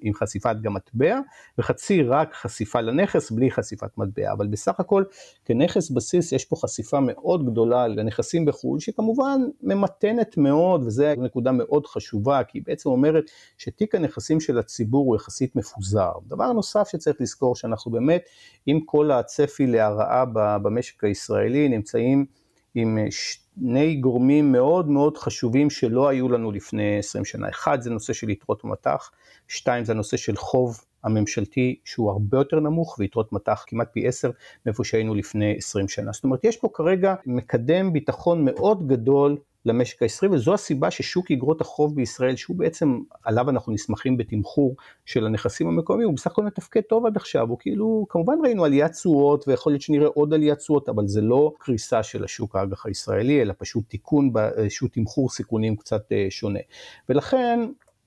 עם 0.00 0.14
חשיפת 0.14 0.56
גם 0.62 0.74
מטבע, 0.74 1.20
וחצי 1.58 2.02
רק 2.02 2.34
חשיפה 2.34 2.80
לנכס 2.80 3.30
בלי 3.30 3.50
חשיפת 3.50 3.98
מטבע. 3.98 4.32
אבל 4.32 4.46
בסך 4.46 4.80
הכל, 4.80 5.04
כנכס 5.44 5.90
בסיס 5.90 6.32
יש 6.32 6.44
פה 6.44 6.56
חשיפה 6.56 6.98
מאוד 7.00 7.50
גדולה 7.50 7.88
לנכסים 7.88 8.44
בחו"ל, 8.44 8.80
שכמובן 8.80 9.40
ממתנת 9.62 10.36
מאוד, 10.36 10.82
וזו 10.86 11.04
נקודה 11.18 11.52
מאוד 11.52 11.86
חשובה, 11.86 12.44
כי 12.44 12.58
היא 12.58 12.62
בעצם 12.66 12.88
אומרת 12.88 13.24
שתיק 13.58 13.94
הנכסים 13.94 14.40
של 14.40 14.58
הציבור 14.58 15.06
הוא 15.06 15.16
יחסית 15.16 15.56
מפוזר. 15.56 16.12
דבר 16.26 16.52
נוסף 16.52 16.88
שצריך 16.88 17.16
לזכור, 17.20 17.56
שאנחנו 17.56 17.90
באמת, 17.90 18.22
עם 18.66 18.80
כל 18.80 19.10
הצפי 19.10 19.66
להרעה 19.66 20.24
במשק 20.62 21.04
הישראלי, 21.04 21.68
נמצאים 21.68 22.26
עם 22.74 22.98
שני 23.10 23.96
גורמים 23.96 24.52
מאוד 24.52 24.88
מאוד 24.88 25.18
חשובים 25.18 25.70
שלא 25.70 26.08
היו 26.08 26.28
לנו 26.28 26.52
לפני 26.52 26.98
20 26.98 27.24
שנה. 27.24 27.48
אחד 27.48 27.80
זה 27.80 27.90
נושא 27.90 28.12
של 28.12 28.30
יתרות 28.30 28.64
מטח, 28.64 29.10
שתיים 29.48 29.84
זה 29.84 29.92
הנושא 29.92 30.16
של 30.16 30.36
חוב 30.36 30.84
הממשלתי 31.04 31.76
שהוא 31.84 32.10
הרבה 32.10 32.38
יותר 32.38 32.60
נמוך 32.60 32.96
ויתרות 32.98 33.32
מטח 33.32 33.64
כמעט 33.66 33.88
פי 33.92 34.08
עשר 34.08 34.30
מאיפה 34.66 34.84
שהיינו 34.84 35.14
לפני 35.14 35.54
20 35.56 35.88
שנה. 35.88 36.12
זאת 36.12 36.24
אומרת 36.24 36.44
יש 36.44 36.56
פה 36.56 36.68
כרגע 36.74 37.14
מקדם 37.26 37.92
ביטחון 37.92 38.44
מאוד 38.44 38.88
גדול 38.88 39.36
למשק 39.66 40.02
הישראלי, 40.02 40.34
וזו 40.34 40.54
הסיבה 40.54 40.90
ששוק 40.90 41.30
אגרות 41.30 41.60
החוב 41.60 41.96
בישראל, 41.96 42.36
שהוא 42.36 42.56
בעצם, 42.56 42.98
עליו 43.24 43.50
אנחנו 43.50 43.72
נסמכים 43.72 44.16
בתמחור 44.16 44.76
של 45.04 45.26
הנכסים 45.26 45.68
המקומיים, 45.68 46.08
הוא 46.08 46.16
בסך 46.16 46.30
הכל 46.30 46.44
מתפקד 46.44 46.80
טוב 46.80 47.06
עד 47.06 47.16
עכשיו, 47.16 47.48
הוא 47.48 47.58
כאילו, 47.60 48.06
כמובן 48.08 48.34
ראינו 48.44 48.64
עליית 48.64 48.92
תשואות, 48.92 49.48
ויכול 49.48 49.72
להיות 49.72 49.82
שנראה 49.82 50.06
עוד 50.06 50.34
עליית 50.34 50.58
תשואות, 50.58 50.88
אבל 50.88 51.06
זה 51.06 51.20
לא 51.20 51.52
קריסה 51.58 52.02
של 52.02 52.24
השוק 52.24 52.56
האג"ח 52.56 52.86
הישראלי, 52.86 53.42
אלא 53.42 53.54
פשוט 53.58 53.84
תיקון, 53.88 54.32
איזשהו 54.56 54.88
תמחור 54.88 55.30
סיכונים 55.30 55.76
קצת 55.76 56.12
אה, 56.12 56.26
שונה. 56.30 56.60
ולכן, 57.08 57.60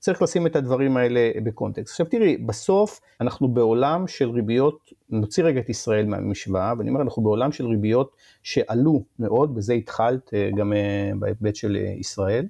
צריך 0.06 0.22
לשים 0.22 0.46
את 0.46 0.56
הדברים 0.56 0.96
האלה 0.96 1.30
בקונטקסט. 1.44 1.90
עכשיו 1.90 2.06
תראי, 2.06 2.36
בסוף 2.36 3.00
אנחנו 3.20 3.48
בעולם 3.48 4.06
של 4.06 4.30
ריביות, 4.30 4.92
נוציא 5.10 5.44
רגע 5.44 5.60
את 5.60 5.68
ישראל 5.68 6.06
מהמשוואה, 6.06 6.72
ואני 6.78 6.90
אומר, 6.90 7.02
אנחנו 7.02 7.22
בעולם 7.22 7.52
של 7.52 7.66
ריביות 7.66 8.16
שעלו 8.42 9.04
מאוד, 9.18 9.54
בזה 9.54 9.72
התחלת 9.72 10.34
אה, 10.34 10.50
גם 10.56 10.72
אה, 10.72 11.10
בהיבט 11.18 11.56
של 11.56 11.76
אה, 11.76 11.94
ישראל, 11.98 12.46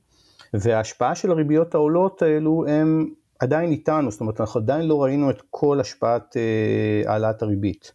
וההשפעה 0.54 1.14
של 1.14 1.30
הריביות 1.30 1.74
העולות 1.74 2.22
האלו 2.22 2.64
הם 2.68 3.08
עדיין 3.38 3.70
איתנו, 3.70 4.10
זאת 4.10 4.20
אומרת, 4.20 4.40
אנחנו 4.40 4.60
עדיין 4.60 4.88
לא 4.88 5.02
ראינו 5.02 5.30
את 5.30 5.42
כל 5.50 5.80
השפעת 5.80 6.36
העלאת 7.06 7.42
הריבית. 7.42 7.92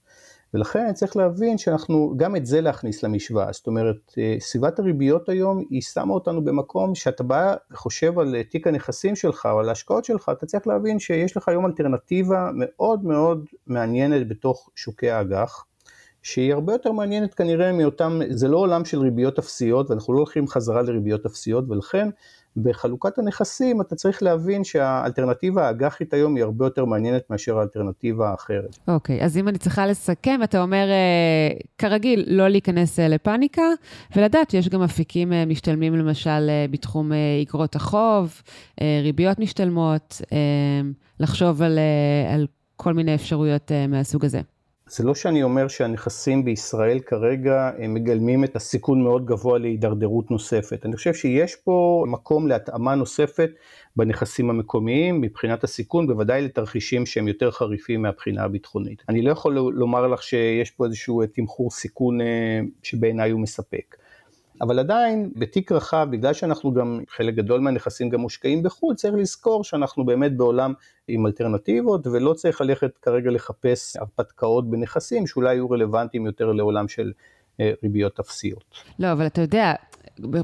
ולכן 0.53 0.93
צריך 0.93 1.17
להבין 1.17 1.57
שאנחנו, 1.57 2.13
גם 2.17 2.35
את 2.35 2.45
זה 2.45 2.61
להכניס 2.61 3.03
למשוואה, 3.03 3.51
זאת 3.51 3.67
אומרת, 3.67 4.13
אה, 4.17 4.35
סביבת 4.39 4.79
הריביות 4.79 5.29
היום 5.29 5.63
היא 5.69 5.81
שמה 5.81 6.13
אותנו 6.13 6.43
במקום 6.43 6.95
שאתה 6.95 7.23
בא 7.23 7.55
וחושב 7.71 8.19
על 8.19 8.35
אה, 8.35 8.43
תיק 8.43 8.67
הנכסים 8.67 9.15
שלך 9.15 9.45
או 9.51 9.59
על 9.59 9.69
ההשקעות 9.69 10.05
שלך, 10.05 10.31
אתה 10.37 10.45
צריך 10.45 10.67
להבין 10.67 10.99
שיש 10.99 11.37
לך 11.37 11.47
היום 11.47 11.65
אלטרנטיבה 11.65 12.49
מאוד 12.53 13.05
מאוד 13.05 13.45
מעניינת 13.67 14.27
בתוך 14.27 14.69
שוקי 14.75 15.09
האג"ח. 15.09 15.65
שהיא 16.23 16.53
הרבה 16.53 16.73
יותר 16.73 16.91
מעניינת 16.91 17.33
כנראה 17.33 17.71
מאותם, 17.71 18.19
זה 18.29 18.47
לא 18.47 18.57
עולם 18.57 18.85
של 18.85 18.99
ריביות 18.99 19.39
אפסיות 19.39 19.89
ואנחנו 19.89 20.13
לא 20.13 20.17
הולכים 20.17 20.47
חזרה 20.47 20.81
לריביות 20.81 21.25
אפסיות 21.25 21.69
ולכן 21.69 22.09
בחלוקת 22.57 23.17
הנכסים 23.17 23.81
אתה 23.81 23.95
צריך 23.95 24.23
להבין 24.23 24.63
שהאלטרנטיבה 24.63 25.67
האג"חית 25.67 26.13
היום 26.13 26.35
היא 26.35 26.43
הרבה 26.43 26.65
יותר 26.65 26.85
מעניינת 26.85 27.29
מאשר 27.29 27.59
האלטרנטיבה 27.59 28.29
האחרת. 28.29 28.77
אוקיי, 28.87 29.21
okay, 29.21 29.23
אז 29.23 29.37
אם 29.37 29.47
אני 29.47 29.57
צריכה 29.57 29.87
לסכם, 29.87 30.39
אתה 30.43 30.61
אומר, 30.61 30.87
אה, 30.89 31.57
כרגיל, 31.77 32.23
לא 32.27 32.47
להיכנס 32.47 32.99
אה, 32.99 33.07
לפאניקה, 33.07 33.61
ולדעת 34.15 34.49
שיש 34.49 34.69
גם 34.69 34.81
אפיקים 34.81 35.33
אה, 35.33 35.45
משתלמים 35.45 35.95
למשל 35.95 36.49
בתחום 36.71 37.11
אגרות 37.43 37.75
החוב, 37.75 38.41
ריביות 39.03 39.39
משתלמות, 39.39 40.21
לחשוב 41.19 41.61
על, 41.61 41.79
על 42.33 42.47
כל 42.75 42.93
מיני 42.93 43.15
אפשרויות 43.15 43.71
מהסוג 43.89 44.25
הזה. 44.25 44.41
זה 44.93 45.03
לא 45.03 45.15
שאני 45.15 45.43
אומר 45.43 45.67
שהנכסים 45.67 46.45
בישראל 46.45 46.99
כרגע 46.99 47.71
מגלמים 47.79 48.43
את 48.43 48.55
הסיכון 48.55 49.03
מאוד 49.03 49.25
גבוה 49.25 49.59
להידרדרות 49.59 50.31
נוספת. 50.31 50.85
אני 50.85 50.95
חושב 50.95 51.13
שיש 51.13 51.55
פה 51.55 52.05
מקום 52.07 52.47
להתאמה 52.47 52.95
נוספת 52.95 53.49
בנכסים 53.95 54.49
המקומיים 54.49 55.21
מבחינת 55.21 55.63
הסיכון, 55.63 56.07
בוודאי 56.07 56.41
לתרחישים 56.41 57.05
שהם 57.05 57.27
יותר 57.27 57.51
חריפים 57.51 58.01
מהבחינה 58.01 58.43
הביטחונית. 58.43 59.03
אני 59.09 59.21
לא 59.21 59.31
יכול 59.31 59.53
לומר 59.53 60.07
לך 60.07 60.23
שיש 60.23 60.71
פה 60.71 60.85
איזשהו 60.85 61.25
תמחור 61.25 61.71
סיכון 61.71 62.21
אה, 62.21 62.59
שבעיניי 62.83 63.31
הוא 63.31 63.41
מספק. 63.41 63.95
אבל 64.61 64.79
עדיין 64.79 65.31
בתיק 65.35 65.71
רחב, 65.71 66.07
בגלל 66.11 66.33
שאנחנו 66.33 66.73
גם, 66.73 66.99
חלק 67.09 67.35
גדול 67.35 67.59
מהנכסים 67.59 68.09
גם 68.09 68.19
מושקעים 68.19 68.63
בחו"ל, 68.63 68.95
צריך 68.95 69.13
לזכור 69.13 69.63
שאנחנו 69.63 70.05
באמת 70.05 70.37
בעולם 70.37 70.73
עם 71.07 71.25
אלטרנטיבות, 71.25 72.07
ולא 72.07 72.33
צריך 72.33 72.61
ללכת 72.61 72.97
כרגע 72.97 73.31
לחפש 73.31 73.97
הרפתקאות 73.97 74.69
בנכסים 74.69 75.27
שאולי 75.27 75.53
יהיו 75.53 75.69
רלוונטיים 75.69 76.25
יותר 76.25 76.51
לעולם 76.51 76.87
של 76.87 77.11
אה, 77.59 77.71
ריביות 77.83 78.19
אפסיות. 78.19 78.63
לא, 78.99 79.11
אבל 79.11 79.27
אתה 79.27 79.41
יודע, 79.41 79.73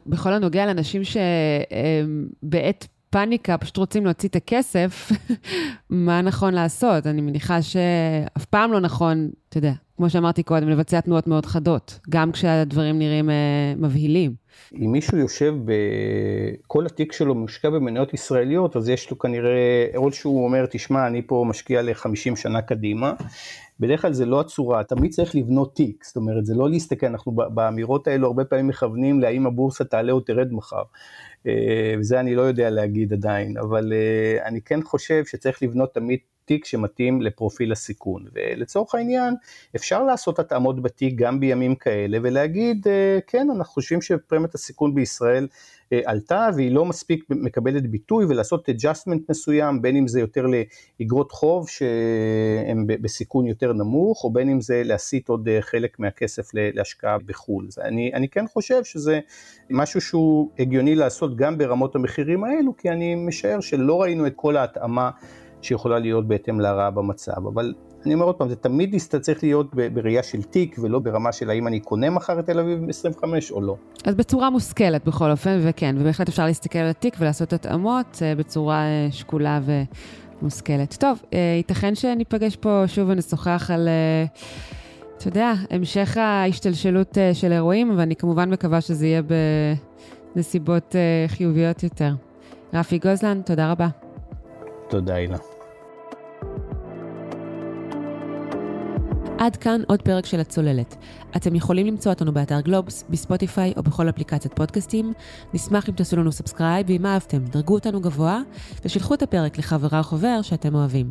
בכל 0.06 0.34
הנוגע 0.34 0.66
לאנשים 0.66 1.02
שבעת 1.04 2.88
פאניקה 3.10 3.58
פשוט 3.58 3.78
רוצים 3.78 4.06
להוציא 4.06 4.30
את 4.30 4.36
הכסף, 4.36 5.12
מה 5.90 6.22
נכון 6.22 6.54
לעשות? 6.54 7.08
אני 7.08 7.22
מניחה 7.22 7.62
שאף 7.62 8.46
פעם 8.46 8.72
לא 8.72 8.80
נכון, 8.80 9.30
אתה 9.50 9.58
יודע, 9.58 9.74
כמו 9.98 10.10
שאמרתי 10.10 10.44
קודם, 10.44 10.70
לבצע 10.70 11.02
תנועות 11.02 11.28
מאוד 11.28 11.46
חדות, 11.46 12.00
גם 12.10 12.32
כשהדברים 12.32 13.00
נראים 13.00 13.30
uh, 13.30 13.34
מבהילים. 13.78 14.34
אם 14.74 14.92
מישהו 14.92 15.18
יושב 15.18 15.56
בכל 15.66 16.86
התיק 16.86 17.12
שלו 17.12 17.36
מושקע 17.36 17.70
במניות 17.70 18.14
ישראליות, 18.14 18.76
אז 18.76 18.90
יש 18.90 19.12
לו 19.12 19.20
כנראה, 19.20 19.88
או 19.96 20.12
שהוא 20.12 20.46
אומר, 20.46 20.66
תשמע, 20.66 21.08
אני 21.08 21.22
פה 21.28 21.46
משקיע 21.48 21.82
ל-50 21.82 22.36
שנה 22.36 22.62
קדימה. 22.62 23.14
בדרך 23.80 24.02
כלל 24.02 24.14
זה 24.14 24.26
לא 24.26 24.40
הצורה, 24.40 24.84
תמיד 24.84 25.12
צריך 25.12 25.36
לבנות 25.36 25.76
תיק, 25.76 26.04
זאת 26.04 26.16
אומרת, 26.16 26.46
זה 26.46 26.56
לא 26.56 26.70
להסתכל, 26.70 27.06
אנחנו 27.06 27.32
באמירות 27.32 28.08
האלו 28.08 28.28
הרבה 28.28 28.46
פעמים 28.46 28.68
מכוונים 28.68 29.20
להאם 29.20 29.48
הבורסה 29.48 29.84
תעלה 29.84 30.12
או 30.12 30.20
תרד 30.20 30.48
מחר. 30.52 30.84
אה, 31.48 31.94
וזה 32.00 32.20
אני 32.20 32.36
לא 32.36 32.42
יודע 32.42 32.70
להגיד 32.70 33.14
עדיין, 33.14 33.58
אבל 33.58 33.94
אה, 33.94 34.48
אני 34.48 34.62
כן 34.62 34.84
חושב 34.84 35.26
שצריך 35.26 35.64
לבנות 35.64 35.94
תמיד 35.94 36.20
תיק 36.48 36.66
שמתאים 36.66 37.22
לפרופיל 37.22 37.72
הסיכון. 37.72 38.26
ולצורך 38.34 38.96
העניין, 38.96 39.34
אפשר 39.76 40.04
לעשות 40.04 40.40
התאמות 40.40 40.82
בתיק 40.82 41.16
גם 41.16 41.40
בימים 41.40 41.76
כאלה 41.76 42.18
ולהגיד, 42.22 42.88
אה, 42.88 43.20
כן, 43.28 43.48
אנחנו 43.50 43.74
חושבים 43.74 44.02
שפרמיית 44.02 44.56
הסיכון 44.56 44.96
בישראל 44.96 45.48
אה, 45.94 46.00
עלתה 46.06 46.50
והיא 46.56 46.72
לא 46.72 46.86
מספיק 46.86 47.24
מקבלת 47.30 47.88
ביטוי 47.88 48.26
ולעשות 48.26 48.70
adjustment 48.70 49.20
מסוים, 49.30 49.82
בין 49.82 49.96
אם 49.96 50.08
זה 50.08 50.20
יותר 50.20 50.46
לאגרות 51.00 51.32
חוב 51.32 51.70
שהן 51.70 52.88
בסיכון 52.88 53.48
יותר 53.48 53.74
נמוך, 53.74 54.24
או 54.24 54.34
בין 54.34 54.50
אם 54.50 54.62
זה 54.62 54.82
להסיט 54.86 55.30
עוד 55.30 55.48
אה, 55.48 55.62
חלק 55.62 56.00
מהכסף 56.00 56.50
להשקעה 56.54 57.18
בחו"ל. 57.26 57.68
אני, 57.82 58.12
אני 58.14 58.30
כן 58.30 58.48
חושב 58.48 58.84
שזה 58.84 59.20
משהו 59.70 60.02
שהוא 60.02 60.52
הגיוני 60.60 60.96
לעשות 60.96 61.36
גם 61.36 61.58
ברמות 61.58 61.96
המחירים 61.96 62.44
האלו, 62.44 62.78
כי 62.78 62.90
אני 62.90 63.16
משער 63.16 63.60
שלא 63.60 64.02
ראינו 64.02 64.28
את 64.28 64.34
כל 64.36 64.58
ההתאמה 64.58 65.10
שיכולה 65.62 66.00
להיות 66.00 66.28
בהתאם 66.28 66.60
להרעה 66.60 66.92
במצב. 66.92 67.48
אבל 67.54 67.74
אני 68.06 68.14
אומר 68.14 68.26
עוד 68.26 68.36
פעם, 68.36 68.50
זה 68.50 68.56
תמיד 68.56 68.96
צריך 69.22 69.44
להיות 69.44 69.76
בראייה 69.94 70.24
של 70.24 70.44
תיק 70.44 70.76
ולא 70.82 71.00
ברמה 71.00 71.32
של 71.32 71.50
האם 71.50 71.68
אני 71.68 71.80
קונה 71.80 72.10
מחר 72.10 72.40
את 72.40 72.46
תל 72.46 72.60
אביב 72.60 72.90
25 72.90 73.52
או 73.52 73.62
לא. 73.62 73.76
אז 74.06 74.16
בצורה 74.16 74.50
מושכלת 74.50 75.06
בכל 75.06 75.32
אופן, 75.32 75.60
וכן, 75.64 75.96
ובהחלט 76.00 76.28
אפשר 76.28 76.46
להסתכל 76.46 76.80
על 76.80 76.90
התיק 76.90 77.16
ולעשות 77.20 77.54
התאמות 77.54 78.20
אה, 78.22 78.36
בצורה 78.36 78.82
אה, 78.82 79.08
שקולה 79.12 79.60
ומושכלת. 80.42 80.98
טוב, 81.00 81.22
אה, 81.34 81.40
ייתכן 81.58 81.96
שניפגש 81.96 82.56
פה 82.56 82.84
שוב 82.88 83.10
ונשוחח 83.10 83.72
על... 83.74 83.90
אתה 85.18 85.28
יודע, 85.28 85.54
המשך 85.70 86.18
ההשתלשלות 86.18 87.18
של 87.34 87.52
אירועים, 87.52 87.94
ואני 87.98 88.16
כמובן 88.16 88.50
מקווה 88.50 88.82
שזה 88.82 89.08
יהיה 89.08 89.22
בנסיבות 90.36 90.96
חיוביות 91.28 91.84
יותר. 91.84 92.14
רפי 92.74 93.00
גוזלן, 93.00 93.42
תודה 93.42 93.72
רבה. 93.72 94.07
תודה, 94.88 95.18
אילה. 95.18 95.38
עד 99.40 99.56
כאן 99.56 99.82
עוד 99.88 100.02
פרק 100.02 100.26
של 100.26 100.40
הצוללת. 100.40 100.96
אתם 101.36 101.56
יכולים 101.56 101.88
למצוא 101.88 102.12
אותנו 102.12 102.34
באתר 102.34 102.60
גלובס, 102.60 103.04
בספוטיפיי 103.10 103.74
או 103.78 103.84
בכל 103.84 104.10
אפליקציית 104.10 104.54
פודקאסטים. 104.54 105.14
נשמח 105.54 105.90
אם 105.90 105.94
תעשו 105.94 106.16
לנו 106.16 106.32
subscribe, 106.32 106.86
ואם 106.90 107.06
אהבתם, 107.06 107.46
דרגו 107.46 107.74
אותנו 107.74 108.02
גבוה, 108.02 108.42
ושלחו 108.86 109.14
את 109.14 109.22
הפרק 109.22 109.58
לחברה 109.58 110.00
או 110.00 110.04
חבר 110.04 110.42
שאתם 110.42 110.76
אוהבים. 110.76 111.10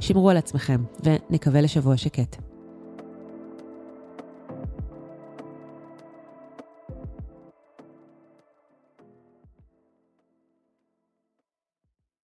שמרו 0.00 0.30
על 0.30 0.36
עצמכם, 0.36 0.84
ונקווה 1.04 1.60
לשבוע 1.60 1.96
שקט. 1.96 2.53